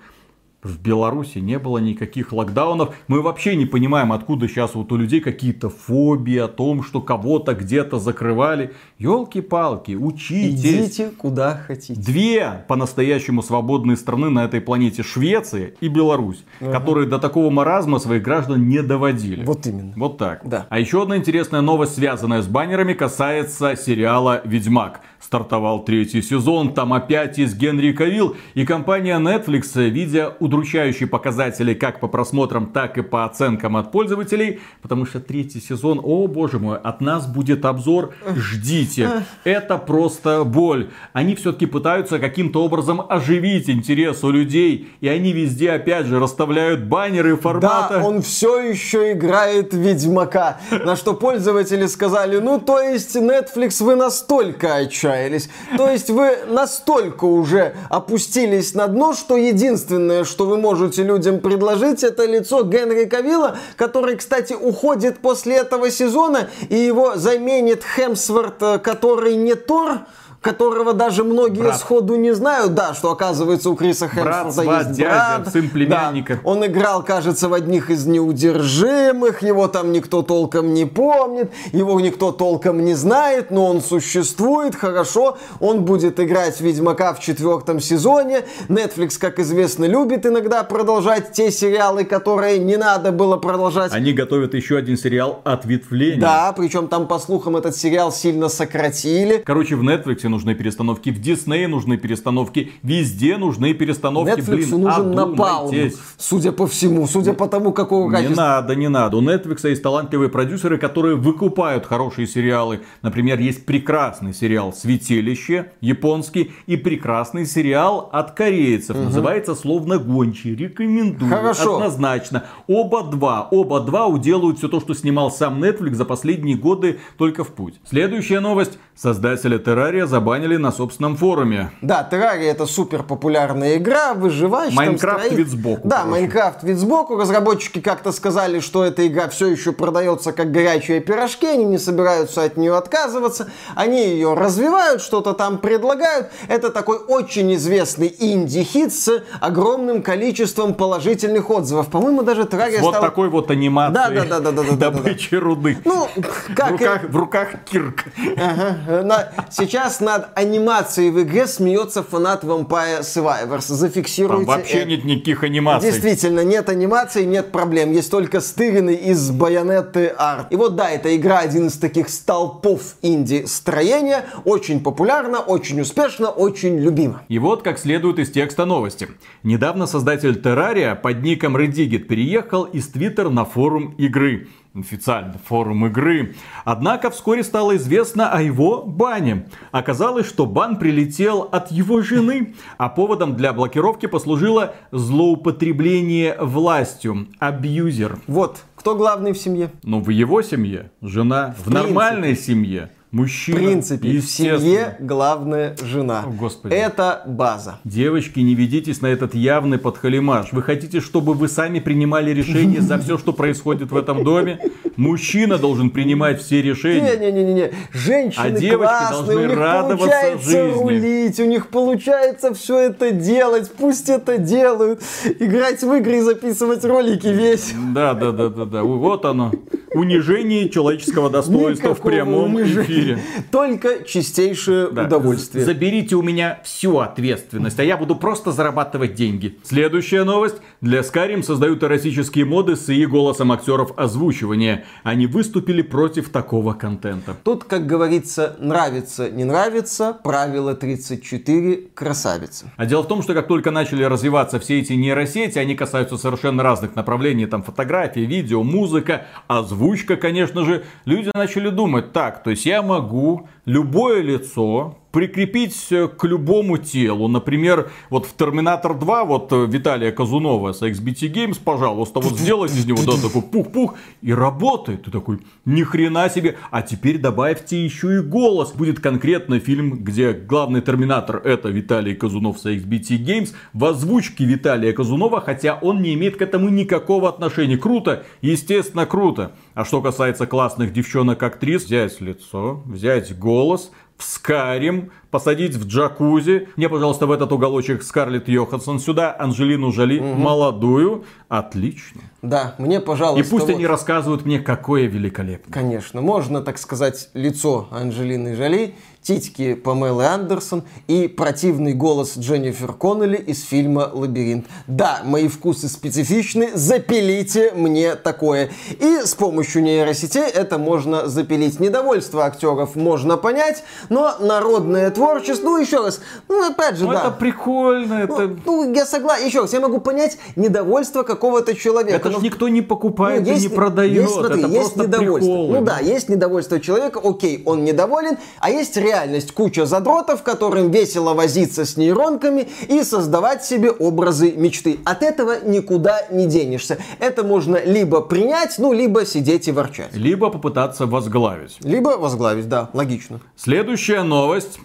[0.65, 2.95] В Беларуси не было никаких локдаунов.
[3.07, 7.53] Мы вообще не понимаем, откуда сейчас вот у людей какие-то фобии о том, что кого-то
[7.53, 8.73] где-то закрывали.
[8.97, 10.59] Елки-палки, учитесь.
[10.59, 12.01] Идите куда хотите.
[12.01, 18.23] Две по-настоящему свободные страны на этой планете, Швеция и Беларусь, которые до такого маразма своих
[18.23, 19.45] граждан не доводили.
[19.45, 19.93] Вот именно.
[19.95, 20.41] Вот так.
[20.43, 20.65] Да.
[20.69, 25.01] А еще одна интересная новость, связанная с баннерами, касается сериала «Ведьмак».
[25.19, 28.35] Стартовал третий сезон, там опять есть Генри Кавилл.
[28.53, 34.59] И компания Netflix, видя удручающие показатели как по просмотрам, так и по оценкам от пользователей,
[34.81, 39.23] потому что третий сезон, о боже мой, от нас будет обзор, ждите.
[39.43, 40.89] Это просто боль.
[41.13, 44.89] Они все-таки пытаются каким-то образом оживить интерес у людей.
[45.01, 47.99] И они везде опять же расставляют баннеры формата.
[47.99, 50.59] Да, он все еще играет Ведьмака.
[50.71, 55.49] На что пользователи сказали, ну то есть Netflix вы настолько отчаялись.
[55.77, 62.03] То есть вы настолько уже опустились на дно, что единственное, что вы можете людям предложить,
[62.03, 68.79] это лицо Генри Кавилла, который, кстати, уходит после этого сезона, и его заменит Хемсворт, э,
[68.79, 69.99] который не Тор,
[70.45, 71.79] которого даже многие Брат.
[71.79, 75.51] сходу не знают, да, что оказывается у Криса Брат, Хемсворта сват, есть дядя, брат.
[75.51, 76.35] сын племянника.
[76.35, 76.39] Да.
[76.43, 82.31] Он играл, кажется, в одних из неудержимых, его там никто толком не помнит, его никто
[82.31, 88.45] толком не знает, но он существует, хорошо, он будет играть Ведьмака в четвертом сезоне.
[88.69, 93.91] Netflix, как известно, любит иногда продолжать те сериалы, которые не надо было продолжать.
[93.93, 96.21] Они готовят еще один сериал «Ответвление».
[96.21, 99.41] Да, причем там, по слухам, этот сериал сильно сократили.
[99.43, 104.39] Короче, в Netflix нужны перестановки, в Диснее нужны перестановки, везде нужны перестановки.
[104.39, 105.73] Netflix Блин, нужен напалм,
[106.17, 108.35] судя по всему, судя по тому, какого Не качества.
[108.35, 109.17] надо, не надо.
[109.17, 112.81] У Netflix есть талантливые продюсеры, которые выкупают хорошие сериалы.
[113.01, 118.95] Например, есть прекрасный сериал «Святилище» японский и прекрасный сериал от корейцев.
[118.95, 120.55] Называется «Словно гончий».
[120.55, 121.31] Рекомендую.
[121.31, 121.75] Хорошо.
[121.75, 122.43] Однозначно.
[122.67, 123.47] Оба два.
[123.51, 127.75] Оба два уделают все то, что снимал сам Netflix за последние годы только в путь.
[127.89, 128.77] Следующая новость.
[128.95, 131.69] Создателя Террария забанили на собственном форуме.
[131.81, 134.73] Да, Террария это супер популярная игра, выживаешь.
[134.73, 135.37] Майнкрафт строить.
[135.37, 136.11] вид сбоку, Да, короче.
[136.11, 137.15] Майнкрафт вид сбоку.
[137.15, 142.41] Разработчики как-то сказали, что эта игра все еще продается как горячие пирожки, они не собираются
[142.43, 143.49] от нее отказываться.
[143.75, 146.29] Они ее развивают, что-то там предлагают.
[146.47, 151.89] Это такой очень известный инди-хит с огромным количеством положительных отзывов.
[151.89, 153.07] По-моему, даже Террария Вот стала...
[153.07, 155.77] такой вот анимации Да, да, да, да, да, да, добычи руды.
[155.85, 156.69] Ну, в, как...
[156.81, 158.03] и- руках, в руках кирка.
[158.37, 159.03] Ага.
[159.03, 163.65] На- Сейчас над анимацией в игре смеется фанат Vampire Survivors.
[163.67, 164.45] Зафиксируйте.
[164.45, 164.89] Там вообще это.
[164.89, 165.91] нет никаких анимаций.
[165.91, 167.91] Действительно, нет анимации, нет проблем.
[167.91, 170.47] Есть только стыренный из байонеты арт.
[170.51, 174.25] И вот да, эта игра один из таких столпов инди-строения.
[174.45, 177.23] Очень популярна, очень успешна, очень любима.
[177.27, 179.09] И вот как следует из текста новости.
[179.43, 184.47] Недавно создатель Террария под ником Redigit переехал из Твиттер на форум игры.
[184.77, 186.35] Официально форум игры.
[186.65, 189.47] Однако вскоре стало известно о его бане.
[189.71, 197.27] Оказалось, что бан прилетел от его жены, а поводом для блокировки послужило злоупотребление властью.
[197.39, 198.19] Абьюзер.
[198.27, 199.71] Вот, кто главный в семье?
[199.83, 203.57] Но в его семье жена, в, нормальной семье В мужчина.
[203.57, 206.25] принципе, в семье главная жена.
[206.27, 206.73] О, Господи.
[206.73, 207.79] Это база.
[207.85, 210.51] Девочки, не ведитесь на этот явный подхалимаш.
[210.51, 214.59] Вы хотите, чтобы вы сами принимали решения за все, что происходит в этом доме?
[214.97, 217.15] Мужчина должен принимать все решения.
[217.17, 220.81] Не-не-не-не, женщины А девочки классные, должны у них радоваться получается жизни.
[220.81, 225.01] рулить, у них получается все это делать, пусть это делают,
[225.39, 227.73] играть в игры и записывать ролики весь.
[227.93, 228.83] Да, да, да, да, да.
[228.83, 229.53] Вот оно.
[229.93, 233.04] Унижение человеческого достоинства в Никакого прямом унижения.
[233.13, 233.19] Эфире.
[233.51, 235.03] Только чистейшее Да.
[235.03, 235.65] удовольствие.
[235.65, 239.57] Заберите у меня всю ответственность, а я буду просто зарабатывать деньги.
[239.63, 240.57] Следующая новость.
[240.81, 244.85] Для Skyrim создают эротические моды с и голосом актеров озвучивания.
[245.03, 247.35] Они выступили против такого контента.
[247.43, 252.71] Тут, как говорится, нравится, не нравится, правило 34, красавица.
[252.77, 256.63] А дело в том, что как только начали развиваться все эти нейросети, они касаются совершенно
[256.63, 262.65] разных направлений, там фотографии, видео, музыка, озвучка, конечно же, люди начали думать, так, то есть
[262.65, 267.29] я могу любое лицо прикрепить э, к любому телу.
[267.29, 272.73] Например, вот в Терминатор 2, вот э, Виталия Казунова с XBT Games, пожалуйста, вот сделать
[272.73, 275.03] из него, да, такой пух-пух, и работает.
[275.03, 276.57] Ты такой, ни хрена себе.
[276.69, 278.73] А теперь добавьте еще и голос.
[278.73, 284.91] Будет конкретно фильм, где главный Терминатор это Виталий Казунов с XBT Games в озвучке Виталия
[284.91, 287.77] Казунова, хотя он не имеет к этому никакого отношения.
[287.77, 289.53] Круто, естественно, круто.
[289.75, 296.69] А что касается классных девчонок-актрис, взять лицо, взять голос, вскарим, посадить в джакузи.
[296.77, 301.25] Мне, пожалуйста, в этот уголочек Скарлетт Йоханссон сюда, Анжелину Жоли, молодую.
[301.49, 302.21] Отлично.
[302.41, 305.73] Да, мне, И пожалуйста, пусть вот- они рассказывают мне, какое великолепное.
[305.73, 308.95] Конечно, можно, так сказать, лицо Анджелины Жоли,
[309.25, 314.67] титьки Памелы Андерсон и противный голос Дженнифер Коннелли из фильма «Лабиринт».
[314.85, 318.69] Да, мои вкусы специфичны, запилите мне такое.
[318.99, 321.79] И с помощью нейросетей это можно запилить.
[321.79, 327.21] Недовольство актеров можно понять, но народное творчество, ну еще раз, ну опять же, Ну, да.
[327.21, 328.55] это прикольно, Ну, это...
[328.65, 329.47] ну, я согласен.
[329.47, 332.15] Еще раз, я могу понять недовольство какого-то человека.
[332.17, 334.13] Это но же никто не покупает ну, и не продает.
[334.13, 335.51] есть, смотри, это есть просто недовольство.
[335.51, 335.79] приколы.
[335.79, 339.14] Ну да, есть недовольство человека, окей, он недоволен, а есть реальность,
[339.51, 344.99] куча задротов, которым весело возиться с нейронками и создавать себе образы мечты.
[345.05, 346.97] От этого никуда не денешься.
[347.19, 350.13] Это можно либо принять, ну, либо сидеть и ворчать.
[350.13, 351.77] Либо попытаться возглавить.
[351.81, 353.39] Либо возглавить, да, логично.
[353.55, 354.79] Следующая новость.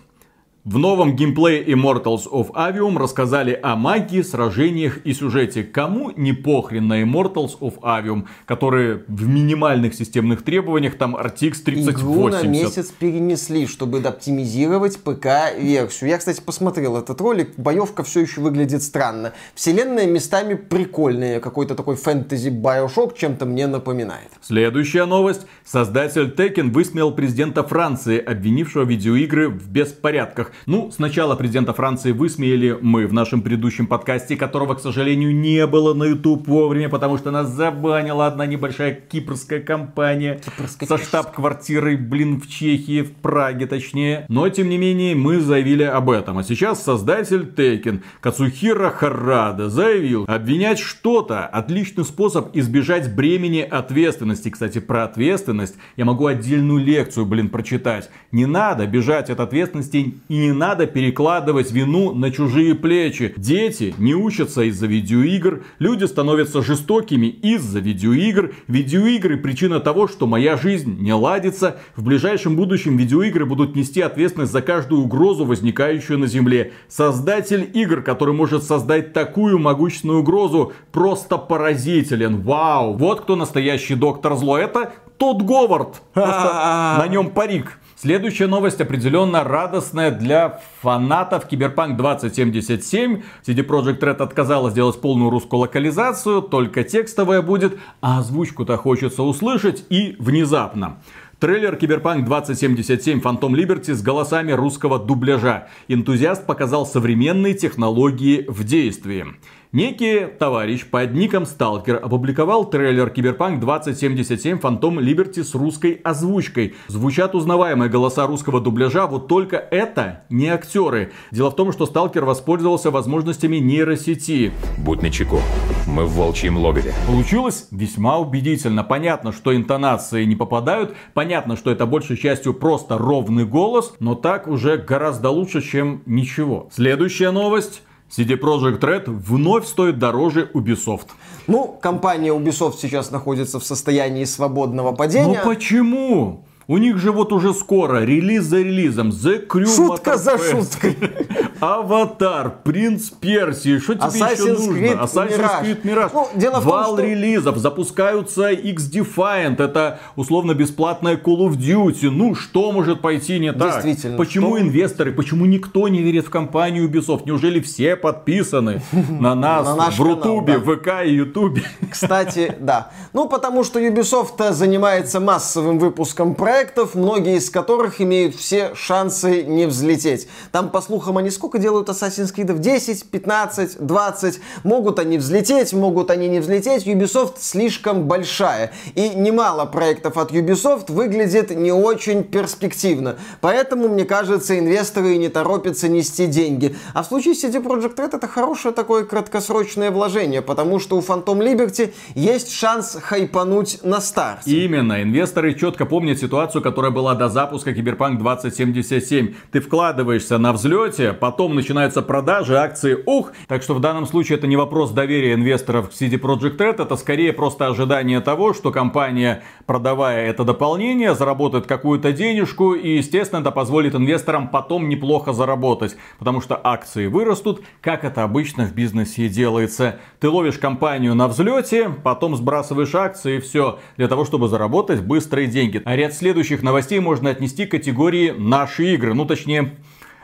[0.70, 5.64] В новом геймплее Immortals of Avium рассказали о магии, сражениях и сюжете.
[5.64, 12.28] Кому не похрен на Immortals of Avium, которые в минимальных системных требованиях, там RTX Игру
[12.28, 12.44] на 3080.
[12.44, 16.10] месяц перенесли, чтобы оптимизировать ПК-версию.
[16.10, 17.54] Я, кстати, посмотрел этот ролик.
[17.56, 19.32] Боевка все еще выглядит странно.
[19.56, 21.40] Вселенная местами прикольная.
[21.40, 24.28] Какой-то такой фэнтези Bioshock чем-то мне напоминает.
[24.40, 25.48] Следующая новость.
[25.64, 30.52] Создатель Tekken высмеял президента Франции, обвинившего видеоигры в беспорядках.
[30.66, 35.94] Ну, сначала президента Франции высмеяли мы в нашем предыдущем подкасте, которого, к сожалению, не было
[35.94, 42.40] на YouTube вовремя, потому что нас забанила одна небольшая кипрская компания Кипрская со штаб-квартирой, блин,
[42.40, 44.26] в Чехии, в Праге точнее.
[44.28, 46.38] Но, тем не менее, мы заявили об этом.
[46.38, 54.50] А сейчас создатель Tekken Кацухира Харада заявил, обвинять что-то– отличный способ избежать бремени ответственности.
[54.50, 58.10] Кстати, про ответственность я могу отдельную лекцию, блин, прочитать.
[58.32, 63.34] Не надо бежать от ответственности и не надо перекладывать вину на чужие плечи.
[63.36, 68.54] Дети не учатся из-за видеоигр, люди становятся жестокими из-за видеоигр.
[68.66, 71.80] Видеоигры причина того, что моя жизнь не ладится.
[71.96, 76.72] В ближайшем будущем видеоигры будут нести ответственность за каждую угрозу, возникающую на Земле.
[76.88, 82.42] Создатель игр, который может создать такую могущественную угрозу, просто поразителен.
[82.42, 82.94] Вау!
[82.94, 84.58] Вот кто настоящий доктор зло.
[84.58, 86.02] Это Тодд Говард.
[86.14, 87.78] на нем парик.
[88.00, 93.20] Следующая новость определенно радостная для фанатов Киберпанк 2077.
[93.46, 99.84] CD Projekt Red отказалась сделать полную русскую локализацию, только текстовая будет, а озвучку-то хочется услышать
[99.90, 101.02] и внезапно.
[101.40, 105.68] Трейлер Киберпанк 2077 Phantom Liberty с голосами русского дубляжа.
[105.88, 109.26] Энтузиаст показал современные технологии в действии.
[109.72, 116.74] Некий товарищ под ником Сталкер опубликовал трейлер Киберпанк 2077 Phantom Liberty с русской озвучкой.
[116.88, 121.12] Звучат узнаваемые голоса русского дубляжа, вот только это не актеры.
[121.30, 124.50] Дело в том, что Сталкер воспользовался возможностями нейросети.
[124.76, 125.38] Будь начеку,
[125.86, 126.92] мы в волчьем логове.
[127.06, 128.82] Получилось весьма убедительно.
[128.82, 134.48] Понятно, что интонации не попадают, понятно, что это большей частью просто ровный голос, но так
[134.48, 136.68] уже гораздо лучше, чем ничего.
[136.72, 137.82] Следующая новость.
[138.10, 141.08] CD Projekt Red вновь стоит дороже Ubisoft.
[141.46, 145.40] Ну, компания Ubisoft сейчас находится в состоянии свободного падения.
[145.44, 146.44] Но почему?
[146.70, 149.08] У них же вот уже скоро релиз за релизом.
[149.08, 150.96] The Crew Шутка за шуткой.
[151.60, 155.02] Аватар, Принц Персии, что тебе еще нужно?
[155.02, 156.10] Assassin's Creed Mirage.
[156.14, 162.08] Ну, дело Вал том, релизов, запускаются X-Defiant, это условно бесплатная Call of Duty.
[162.08, 163.82] Ну, что может пойти не так?
[163.82, 164.16] Действительно.
[164.16, 164.60] Почему что...
[164.60, 167.22] инвесторы, почему никто не верит в компанию Ubisoft?
[167.26, 168.80] Неужели все подписаны
[169.20, 171.64] на нас в Рутубе, ВК и Ютубе?
[171.90, 172.90] Кстати, да.
[173.12, 179.44] Ну, потому что Ubisoft занимается массовым выпуском проектов, проектов, многие из которых имеют все шансы
[179.44, 180.28] не взлететь.
[180.52, 182.58] Там, по слухам, они сколько делают Assassin's Creed?
[182.58, 184.40] 10, 15, 20.
[184.64, 186.86] Могут они взлететь, могут они не взлететь.
[186.86, 188.72] Ubisoft слишком большая.
[188.94, 193.16] И немало проектов от Ubisoft выглядит не очень перспективно.
[193.40, 196.76] Поэтому, мне кажется, инвесторы не торопятся нести деньги.
[196.92, 201.38] А в случае CD Projekt Red это хорошее такое краткосрочное вложение, потому что у Phantom
[201.38, 204.50] Liberty есть шанс хайпануть на старте.
[204.50, 205.02] Именно.
[205.02, 209.34] Инвесторы четко помнят ситуацию ситуацию, которая была до запуска Киберпанк 2077.
[209.52, 213.32] Ты вкладываешься на взлете, потом начинаются продажи, акции, ух.
[213.46, 216.96] Так что в данном случае это не вопрос доверия инвесторов к CD Projekt Red, это
[216.96, 223.52] скорее просто ожидание того, что компания, продавая это дополнение, заработает какую-то денежку и, естественно, это
[223.52, 230.00] позволит инвесторам потом неплохо заработать, потому что акции вырастут, как это обычно в бизнесе делается.
[230.18, 235.46] Ты ловишь компанию на взлете, потом сбрасываешь акции и все, для того, чтобы заработать быстрые
[235.46, 235.80] деньги.
[235.84, 239.14] А ряд следующих следующих новостей можно отнести к категории «Наши игры».
[239.14, 239.74] Ну, точнее,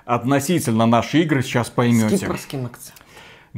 [0.04, 2.16] относительно «Наши игры», сейчас поймете.
[2.16, 2.70] С кипрским.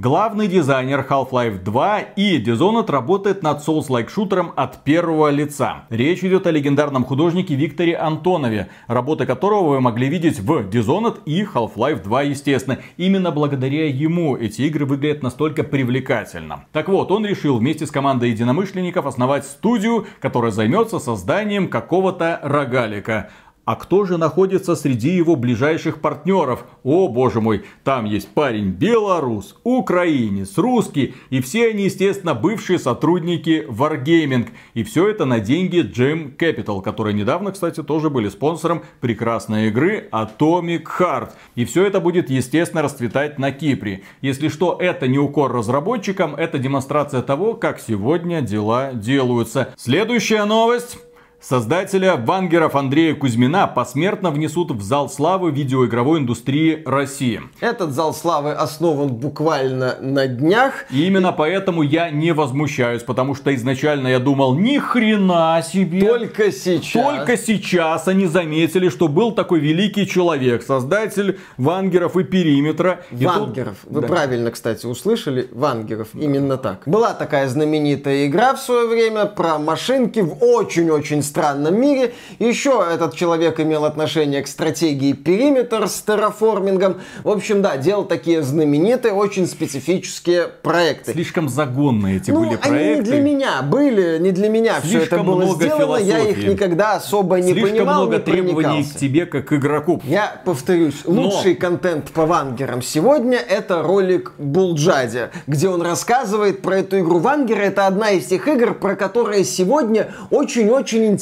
[0.00, 5.86] Главный дизайнер Half-Life 2 и Dishonored работает над Souls-like шутером от первого лица.
[5.90, 11.42] Речь идет о легендарном художнике Викторе Антонове, работы которого вы могли видеть в Dishonored и
[11.42, 12.78] Half-Life 2, естественно.
[12.96, 16.66] Именно благодаря ему эти игры выглядят настолько привлекательно.
[16.70, 23.30] Так вот, он решил вместе с командой единомышленников основать студию, которая займется созданием какого-то рогалика.
[23.68, 26.64] А кто же находится среди его ближайших партнеров?
[26.84, 33.66] О, боже мой, там есть парень белорус, украинец, русский, и все они, естественно, бывшие сотрудники
[33.68, 34.48] Wargaming.
[34.72, 40.08] И все это на деньги Gem Capital, которые недавно, кстати, тоже были спонсором прекрасной игры
[40.12, 41.32] Atomic Heart.
[41.54, 44.02] И все это будет, естественно, расцветать на Кипре.
[44.22, 49.74] Если что, это не укор разработчикам, это демонстрация того, как сегодня дела делаются.
[49.76, 50.96] Следующая новость.
[51.40, 57.40] Создателя вангеров Андрея Кузьмина посмертно внесут в зал славы видеоигровой индустрии России.
[57.60, 60.84] Этот зал славы основан буквально на днях.
[60.90, 66.08] И именно поэтому я не возмущаюсь, потому что изначально я думал, ни хрена себе.
[66.08, 67.04] Только сейчас.
[67.04, 73.04] Только сейчас они заметили, что был такой великий человек, создатель вангеров и периметра.
[73.12, 73.76] Вангеров.
[73.84, 73.94] И тут...
[73.94, 74.08] Вы да.
[74.08, 75.48] правильно, кстати, услышали.
[75.52, 76.08] Вангеров.
[76.14, 76.82] Именно так.
[76.84, 82.14] Была такая знаменитая игра в свое время про машинки в очень-очень странном мире.
[82.38, 87.00] Еще этот человек имел отношение к стратегии периметр с терраформингом.
[87.22, 91.12] В общем, да, делал такие знаменитые, очень специфические проекты.
[91.12, 92.96] Слишком загонные эти ну, были они проекты.
[92.96, 95.96] не для меня были, не для меня все это Слишком было много сделано.
[95.98, 96.50] Я их философии.
[96.50, 100.00] никогда особо не Слишком понимал, много не требований к тебе, как игроку.
[100.04, 106.78] Я повторюсь, Но- лучший контент по вангерам сегодня это ролик Булджади, где он рассказывает про
[106.78, 107.18] эту игру.
[107.18, 111.17] Вангеры это одна из тех игр, про которые сегодня очень-очень интересно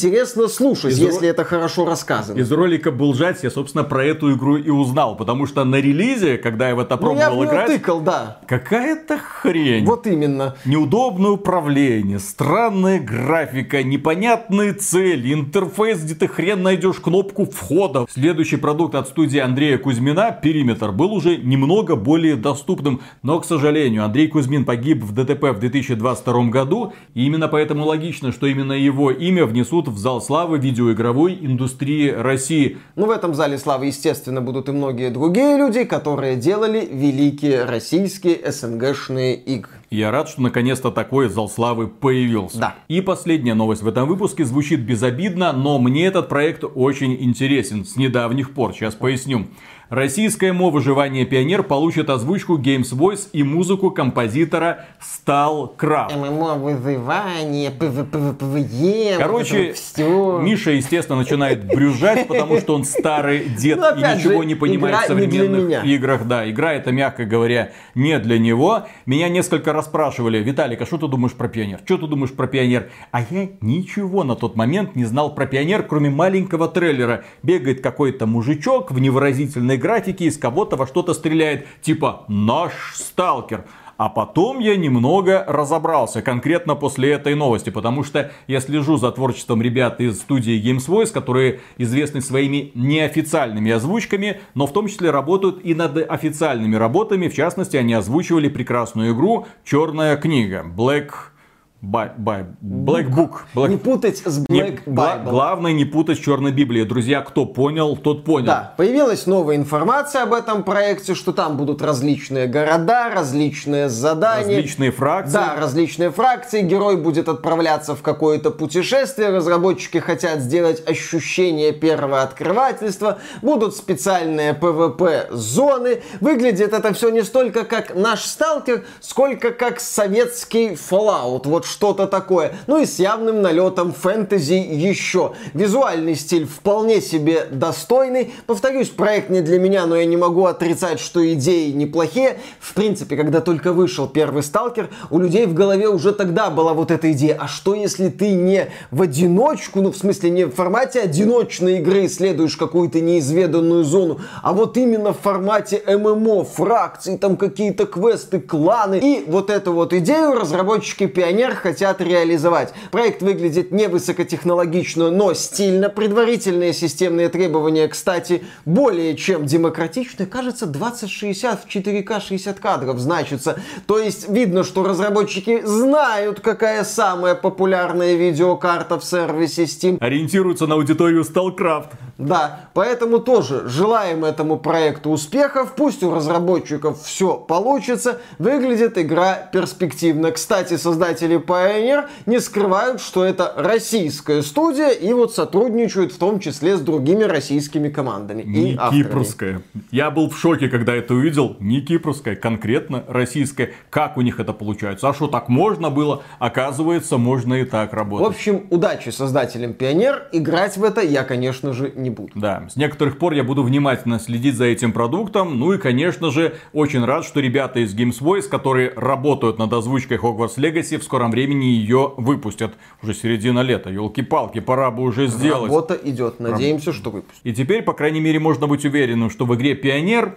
[0.48, 2.38] слушать, Из если ро- это хорошо рассказано.
[2.38, 5.16] Из ролика Булжать я, собственно, про эту игру и узнал.
[5.16, 8.38] Потому что на релизе, когда я в это Ну, я в пробовал играть, тыкал, да.
[8.46, 9.84] какая-то хрень.
[9.84, 10.56] Вот именно.
[10.64, 18.06] Неудобное управление, странная графика, непонятные цели, интерфейс, где ты хрен найдешь кнопку входа.
[18.10, 23.00] Следующий продукт от студии Андрея Кузьмина, Периметр, был уже немного более доступным.
[23.22, 26.92] Но, к сожалению, Андрей Кузьмин погиб в ДТП в 2022 году.
[27.14, 32.78] И именно поэтому логично, что именно его имя внесут в зал славы видеоигровой индустрии России.
[32.94, 38.50] Ну, в этом зале славы, естественно, будут и многие другие люди, которые делали великие российские
[38.50, 39.72] СНГшные игры.
[39.90, 42.58] Я рад, что наконец-то такой зал славы появился.
[42.58, 42.74] Да.
[42.88, 47.96] И последняя новость в этом выпуске звучит безобидно, но мне этот проект очень интересен с
[47.96, 48.74] недавних пор.
[48.74, 49.46] Сейчас поясню.
[49.88, 56.16] Российская MMO «Выживание Pioner» получит озвучку GamesVoice и музыку композитора StalCraft.
[56.16, 60.40] MMO, выживание, PvPvE, Короче, все.
[60.40, 65.04] Миша, естественно, начинает брюзжать, потому что он старый дед Ну, и ничего же, не понимает
[65.04, 66.26] в современных играх.
[66.26, 68.88] Да, игра это, мягко говоря, не для него.
[69.06, 71.78] Меня несколько раз спрашивали, Виталик, а что ты думаешь про Pioner?
[71.84, 72.90] Что ты думаешь про Pioner?
[73.12, 77.22] А я ничего на тот момент не знал про Pioner, кроме маленького трейлера.
[77.44, 83.64] Бегает какой-то мужичок в невыразительной графике, из кого-то во что-то стреляет, типа «Наш сталкер».
[83.96, 89.62] А потом я немного разобрался, конкретно после этой новости, потому что я слежу за творчеством
[89.62, 95.64] ребят из студии Games Voice, которые известны своими неофициальными озвучками, но в том числе работают
[95.64, 97.28] и над официальными работами.
[97.28, 101.35] В частности, они озвучивали прекрасную игру «Черная книга» Black...
[101.82, 103.42] Bi- Bi- Black Book.
[103.54, 105.30] Black- Не путать с Не- Black гла- Bible.
[105.30, 106.86] главное не путать с Черной Библией.
[106.86, 108.46] Друзья, кто понял, тот понял.
[108.46, 114.56] Да, появилась новая информация об этом проекте, что там будут различные города, различные задания.
[114.56, 115.34] Различные фракции.
[115.34, 116.62] Да, различные фракции.
[116.62, 119.28] Герой будет отправляться в какое-то путешествие.
[119.28, 123.18] Разработчики хотят сделать ощущение первого открывательства.
[123.42, 126.02] Будут специальные PvP-зоны.
[126.20, 131.42] Выглядит это все не столько как наш сталкер, сколько как советский Fallout.
[131.44, 132.54] Вот что-то такое.
[132.66, 135.32] Ну и с явным налетом фэнтези еще.
[135.54, 138.32] Визуальный стиль вполне себе достойный.
[138.46, 142.38] Повторюсь, проект не для меня, но я не могу отрицать, что идеи неплохие.
[142.60, 146.90] В принципе, когда только вышел первый сталкер, у людей в голове уже тогда была вот
[146.90, 147.36] эта идея.
[147.40, 152.06] А что если ты не в одиночку, ну в смысле не в формате одиночной игры
[152.06, 158.98] исследуешь какую-то неизведанную зону, а вот именно в формате ММО, фракции, там какие-то квесты, кланы.
[159.02, 162.72] И вот эту вот идею разработчики Пионер хотят реализовать.
[162.90, 165.88] Проект выглядит не высокотехнологично, но стильно.
[165.88, 170.26] Предварительные системные требования, кстати, более чем демократичны.
[170.26, 173.60] Кажется, 2060 в 4К 60 кадров значится.
[173.86, 179.98] То есть видно, что разработчики знают, какая самая популярная видеокарта в сервисе Steam.
[180.00, 181.90] Ориентируются на аудиторию StarCraft.
[182.18, 185.74] Да, поэтому тоже желаем этому проекту успехов.
[185.76, 188.20] Пусть у разработчиков все получится.
[188.38, 190.32] Выглядит игра перспективно.
[190.32, 196.76] Кстати, создатели Pioneer не скрывают, что это российская студия и вот сотрудничают в том числе
[196.76, 199.02] с другими российскими командами и Не авторами.
[199.02, 199.62] кипрская.
[199.90, 201.56] Я был в шоке, когда это увидел.
[201.60, 203.72] Не кипрская, конкретно российская.
[203.90, 205.08] Как у них это получается?
[205.08, 206.22] А что, так можно было?
[206.38, 208.26] Оказывается, можно и так В работать.
[208.28, 210.28] общем, удачи создателям Пионер.
[210.32, 212.30] Играть в это я, конечно же, не буду.
[212.34, 215.58] Да, с некоторых пор я буду внимательно следить за этим продуктом.
[215.58, 220.16] Ну и, конечно же, очень рад, что ребята из Games Voice, которые работают над озвучкой
[220.18, 222.74] Hogwarts Legacy, в скором времени ее выпустят.
[223.02, 223.90] Уже середина лета.
[223.90, 225.70] Елки-палки, пора бы уже сделать.
[225.70, 226.40] Работа идет.
[226.40, 227.44] Надеемся, что выпустят.
[227.44, 230.36] И теперь, по крайней мере, можно быть уверенным, что в игре Пионер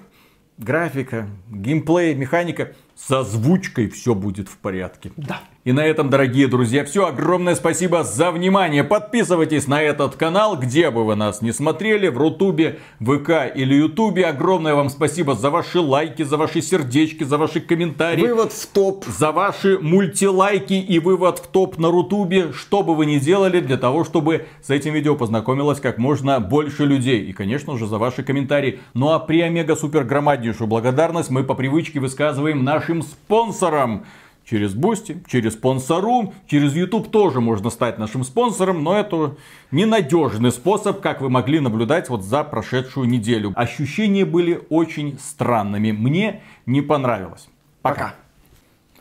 [0.57, 5.11] графика, геймплей, механика с озвучкой все будет в порядке.
[5.15, 5.41] Да.
[5.69, 7.05] И на этом, дорогие друзья, все.
[7.05, 8.83] Огромное спасибо за внимание.
[8.83, 14.25] Подписывайтесь на этот канал, где бы вы нас не смотрели, в Рутубе, ВК или Ютубе.
[14.25, 18.23] Огромное вам спасибо за ваши лайки, за ваши сердечки, за ваши комментарии.
[18.23, 19.05] Вывод в топ.
[19.05, 23.77] За ваши мультилайки и вывод в топ на Рутубе, что бы вы ни делали для
[23.77, 27.25] того, чтобы с этим видео познакомилось как можно больше людей.
[27.25, 28.79] И, конечно же, за ваши комментарии.
[28.95, 34.05] Ну а при омега супер громаднейшую благодарность мы по привычке высказываем нашим спонсорам.
[34.49, 39.35] Через Boosty, через спонсорку, через YouTube тоже можно стать нашим спонсором, но это
[39.69, 43.53] ненадежный способ, как вы могли наблюдать вот за прошедшую неделю.
[43.55, 45.91] Ощущения были очень странными.
[45.91, 47.47] Мне не понравилось.
[47.83, 48.15] Пока.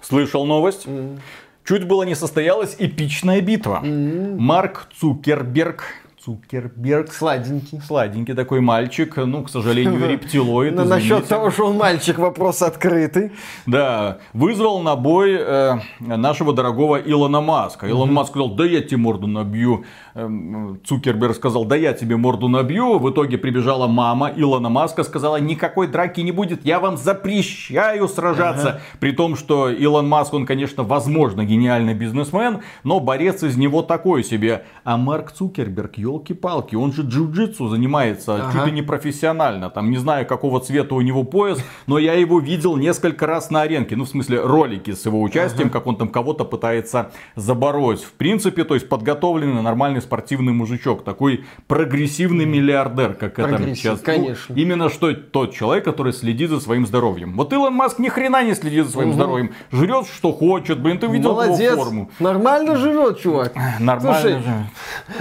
[0.03, 0.87] Слышал новость?
[0.87, 1.19] Mm.
[1.65, 3.81] Чуть было не состоялась эпичная битва.
[3.83, 4.37] Mm.
[4.37, 5.85] Марк Цукерберг
[6.29, 7.11] Цукерберг.
[7.11, 7.81] Сладенький.
[7.81, 9.17] Сладенький такой мальчик.
[9.17, 10.75] Ну, к сожалению, рептилоид.
[10.75, 13.33] Но насчет того, что он мальчик, вопрос открытый.
[13.65, 14.19] Да.
[14.35, 17.87] Вызвал на бой э, нашего дорогого Илона Маска.
[17.87, 19.87] Илон Маск сказал, да я тебе морду набью.
[20.15, 22.99] Эм, Цукерберг сказал, да я тебе морду набью.
[22.99, 28.69] В итоге прибежала мама Илона Маска, сказала, никакой драки не будет, я вам запрещаю сражаться.
[28.69, 28.81] Ага.
[29.01, 34.25] При том, что Илон Маск, он, конечно, возможно, гениальный бизнесмен, но борец из него такой
[34.25, 34.65] себе.
[34.85, 38.53] А Марк Цукерберг, елки-палки, он же джиу-джитсу занимается ага.
[38.53, 39.71] чуть ли не профессионально.
[39.71, 43.63] Там не знаю, какого цвета у него пояс, но я его видел несколько раз на
[43.63, 43.97] аренке.
[43.97, 45.79] Ну, в смысле, ролики с его участием, ага.
[45.79, 48.03] как он там кого-то пытается забороть.
[48.03, 53.99] В принципе, то есть подготовленный нормальный спортивный мужичок, такой прогрессивный миллиардер, как это сейчас.
[54.01, 54.55] Ну, конечно.
[54.55, 57.37] Ну, именно что тот человек, который следит за своим здоровьем.
[57.37, 59.17] Вот Илон Маск ни хрена не следит за своим угу.
[59.17, 59.53] здоровьем.
[59.73, 60.81] Жрет, что хочет.
[60.81, 61.73] Блин, ты видел Молодец.
[61.73, 62.11] его форму.
[62.19, 63.55] Нормально живет, чувак.
[63.79, 64.43] Нормально Слушай.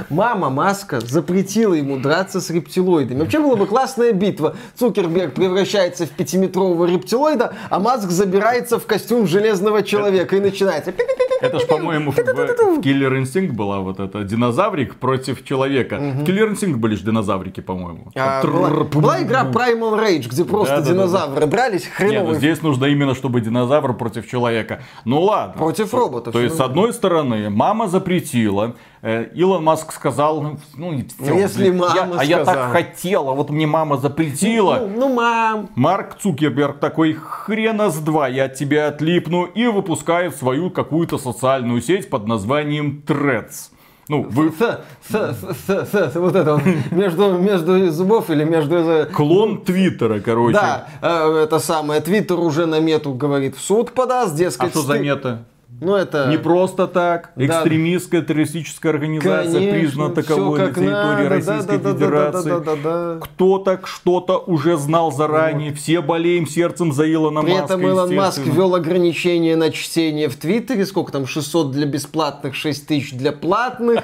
[0.10, 3.22] Мама Маска запретила ему драться с рептилоидами.
[3.22, 4.56] Вообще была бы классная битва.
[4.76, 10.94] Цукерберг превращается в пятиметрового рептилоида, а Маск забирается в костюм железного человека и начинается.
[11.42, 15.98] Это ж, по-моему, в, Killer Instinct была вот эта динозаврик против человека.
[15.98, 18.12] В Killer Instinct были же динозаврики, по-моему.
[18.16, 22.22] А, была, игра Primal Rage, где просто динозавры брались хреновые.
[22.22, 24.84] Нет, ну здесь нужно именно, чтобы динозавр против человека.
[25.06, 25.58] Ну ладно.
[25.58, 26.34] Против роботов.
[26.34, 28.76] То есть, с одной стороны, мама запретила,
[29.08, 32.20] Илон Маск сказал, ну, ну все, если мама я, сказала.
[32.20, 34.80] А я так хотела, вот мне мама запретила.
[34.82, 35.70] Ну, ну, мам.
[35.76, 41.82] Марк Цукерберг такой, хрена с два, я от тебя отлипну, и выпускает свою какую-то социальную
[41.82, 43.72] сеть под названием Threads.
[44.10, 44.52] Ну, вы...
[44.52, 49.08] С, с, с, с, с, вот это вот, между, между зубов или между...
[49.14, 50.54] Клон Твиттера, короче.
[50.54, 54.70] Да, э, это самое, Твиттер уже на мету говорит, в суд подаст, дескать...
[54.70, 55.46] А что за мета?
[55.80, 56.28] Ну, это...
[56.28, 57.32] Не просто так.
[57.36, 57.46] Да.
[57.46, 61.30] Экстремистская террористическая организация Конечно, признана таковой на территории надо.
[61.30, 62.50] Российской да, Федерации.
[62.50, 63.20] Да, да, да, да, да, да.
[63.22, 65.72] Кто-то что-то уже знал заранее.
[65.72, 65.80] Вот.
[65.80, 67.68] Все болеем сердцем за Илона При Маска.
[67.68, 70.86] При этом Илон Маск ввел ограничение на чтение в Твиттере.
[70.86, 71.28] Сколько там?
[71.28, 74.04] 600 для бесплатных, 6 тысяч для платных.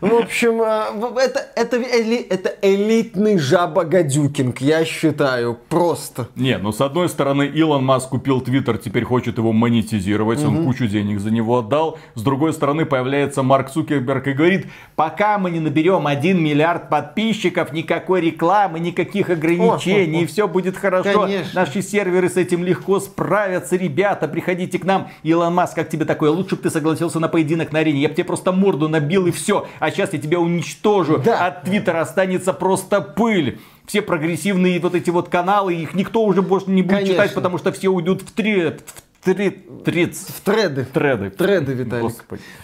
[0.00, 6.28] В общем, э, это, это, это элитный жаба-гадюкинг, я считаю, просто.
[6.36, 10.48] Не, ну с одной стороны, Илон Маск купил Твиттер, теперь хочет его монетизировать, угу.
[10.48, 11.98] он кучу денег за него отдал.
[12.14, 17.72] С другой стороны, появляется Марк Цукерберг и говорит, пока мы не наберем 1 миллиард подписчиков,
[17.72, 20.26] никакой рекламы, никаких ограничений, о, о, о.
[20.28, 21.22] все будет хорошо.
[21.24, 21.60] Конечно.
[21.60, 25.08] Наши серверы с этим легко справятся, ребята, приходите к нам.
[25.24, 26.30] Илон Маск, как тебе такое?
[26.30, 29.32] Лучше бы ты согласился на поединок на арене, я бы тебе просто морду набил и
[29.32, 29.66] все.
[29.80, 31.18] А а сейчас я тебя уничтожу.
[31.18, 31.46] Да.
[31.46, 33.58] От Твиттера останется просто пыль
[33.88, 37.14] все прогрессивные вот эти вот каналы, их никто уже больше не будет Конечно.
[37.14, 40.26] читать, потому что все уйдут в тред, в тред, трец.
[40.26, 40.84] В треды.
[40.84, 41.30] Треды.
[41.30, 42.12] Треды, Виталик.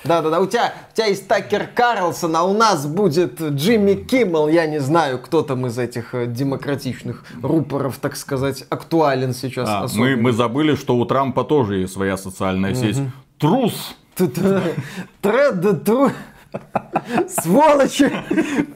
[0.05, 4.67] Да-да-да, у тебя, у тебя есть Такер Карлсон, а у нас будет Джимми Киммел, я
[4.67, 9.69] не знаю, кто там из этих э, демократичных рупоров, так сказать, актуален сейчас.
[9.69, 12.99] А, мы, мы забыли, что у Трампа тоже есть своя социальная сеть.
[13.39, 13.97] Трус.
[14.17, 16.13] Тред, трус.
[17.29, 18.11] Сволочи!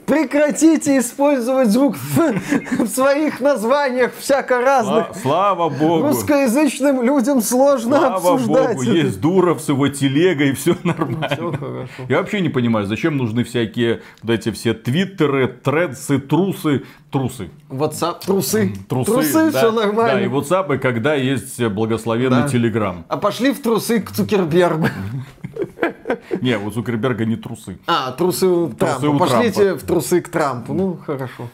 [0.07, 5.17] Прекратите использовать звук в, своих названиях всяко разных.
[5.21, 6.09] Слава богу.
[6.09, 8.77] Русскоязычным людям сложно Слава обсуждать.
[8.77, 11.29] Богу, есть Дуров с его телегой, все нормально.
[11.31, 11.89] Все хорошо.
[12.09, 17.51] Я вообще не понимаю, зачем нужны всякие вот эти все твиттеры, тредсы, трусы, трусы.
[17.69, 18.75] WhatsApp, трусы.
[18.89, 20.15] Трусы, трусы да, все нормально.
[20.15, 22.49] Да, и WhatsApp, и когда есть благословенный да.
[22.49, 23.05] Телеграм.
[23.09, 24.89] А пошли в трусы к Цукербергу.
[26.41, 27.79] Не, у Цукерберга не трусы.
[27.87, 29.19] А, трусы у Трампа.
[29.19, 30.73] Пошлите в трусы к Трампу.
[30.73, 31.49] Ну, хорошо.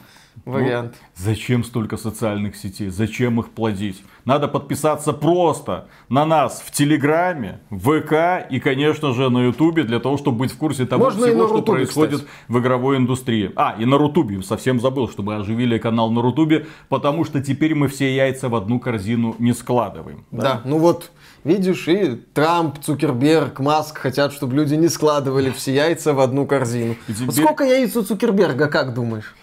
[0.45, 0.95] Ну, Вариант.
[1.01, 2.91] Ну, зачем столько социальных сетей?
[2.91, 4.03] Зачем их плодить?
[4.25, 10.01] Надо подписаться просто на нас в Телеграме, в ВК и, конечно же, на Ютубе, для
[10.01, 12.33] того, чтобы быть в курсе того Можно всего, что Рутубе, происходит кстати.
[12.49, 13.53] в игровой индустрии.
[13.57, 14.43] А, и на Рутубе.
[14.43, 18.81] Совсем забыл, чтобы оживили канал на Рутубе, потому что теперь мы все яйца в одну
[18.81, 20.27] корзину не складываем.
[20.31, 21.11] Да, да ну вот
[21.45, 26.97] Видишь, и Трамп, Цукерберг, Маск хотят, чтобы люди не складывали все яйца в одну корзину.
[27.07, 27.27] Теперь...
[27.27, 29.35] Вот сколько яиц у Цукерберга, как думаешь?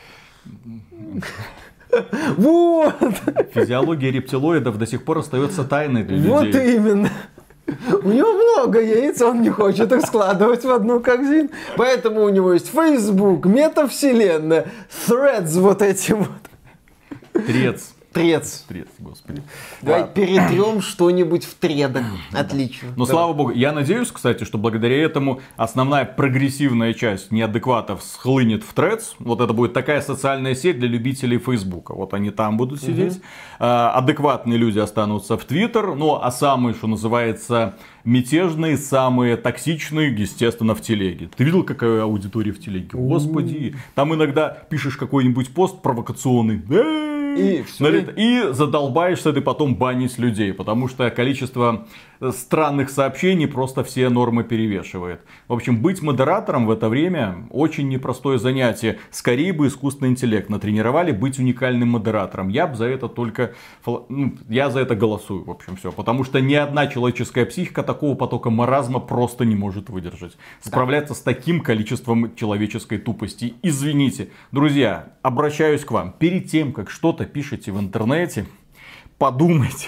[2.37, 2.95] Вот!
[3.53, 6.29] Физиология рептилоидов до сих пор остается тайной для людей.
[6.31, 7.09] Вот именно.
[8.03, 11.49] У него много яиц, он не хочет их складывать в одну корзину.
[11.77, 14.65] Поэтому у него есть Facebook, метавселенная,
[15.07, 16.29] threads вот эти вот.
[17.45, 17.93] Трец.
[18.13, 18.65] Трец.
[18.67, 19.41] Трец, господи.
[19.81, 20.15] Давай Ладно.
[20.15, 22.05] перетрем что-нибудь в тредах.
[22.33, 22.89] Отлично.
[22.89, 23.11] Но Давай.
[23.11, 29.15] слава богу, я надеюсь, кстати, что благодаря этому основная прогрессивная часть неадекватов схлынет в Threads.
[29.19, 31.93] Вот это будет такая социальная сеть для любителей Фейсбука.
[31.93, 33.21] Вот они там будут сидеть.
[33.59, 35.95] А, адекватные люди останутся в Твиттер.
[35.95, 41.29] Ну, а самые, что называется, мятежные, самые токсичные, естественно, в телеге.
[41.35, 42.89] Ты видел, какая аудитория в телеге?
[42.91, 43.75] Господи.
[43.95, 46.61] Там иногда пишешь какой-нибудь пост провокационный.
[47.37, 47.83] И всё.
[47.85, 51.85] Налет- И задолбаешься ты потом банить людей, потому что количество
[52.29, 55.21] странных сообщений просто все нормы перевешивает.
[55.47, 58.99] В общем, быть модератором в это время очень непростое занятие.
[59.09, 62.49] Скорее бы искусственный интеллект натренировали быть уникальным модератором.
[62.49, 63.53] Я бы за это только...
[63.85, 65.91] ну, я за это голосую, в общем, все.
[65.91, 70.37] Потому что ни одна человеческая психика такого потока маразма просто не может выдержать.
[70.61, 73.55] Справляться с таким количеством человеческой тупости.
[73.63, 74.29] Извините.
[74.51, 76.13] Друзья, обращаюсь к вам.
[76.19, 78.45] Перед тем, как что-то пишете в интернете,
[79.17, 79.87] подумайте.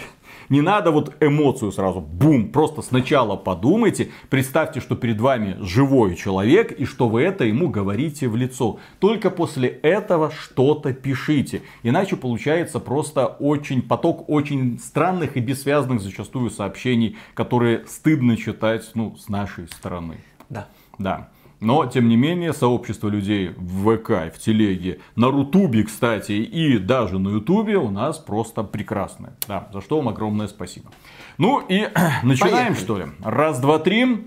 [0.53, 6.71] Не надо вот эмоцию сразу, бум, просто сначала подумайте, представьте, что перед вами живой человек
[6.71, 8.77] и что вы это ему говорите в лицо.
[8.99, 11.63] Только после этого что-то пишите.
[11.81, 19.15] Иначе получается просто очень поток очень странных и бессвязных зачастую сообщений, которые стыдно читать ну,
[19.17, 20.17] с нашей стороны.
[20.49, 20.67] Да.
[20.99, 21.29] Да.
[21.63, 27.19] Но, тем не менее, сообщество людей в ВК, в Телеге, на Рутубе, кстати, и даже
[27.19, 29.33] на Ютубе у нас просто прекрасное.
[29.47, 30.91] Да, за что вам огромное спасибо.
[31.37, 31.87] Ну и
[32.23, 32.83] начинаем, Поехали.
[32.83, 33.05] что ли?
[33.23, 34.17] Раз, два, три.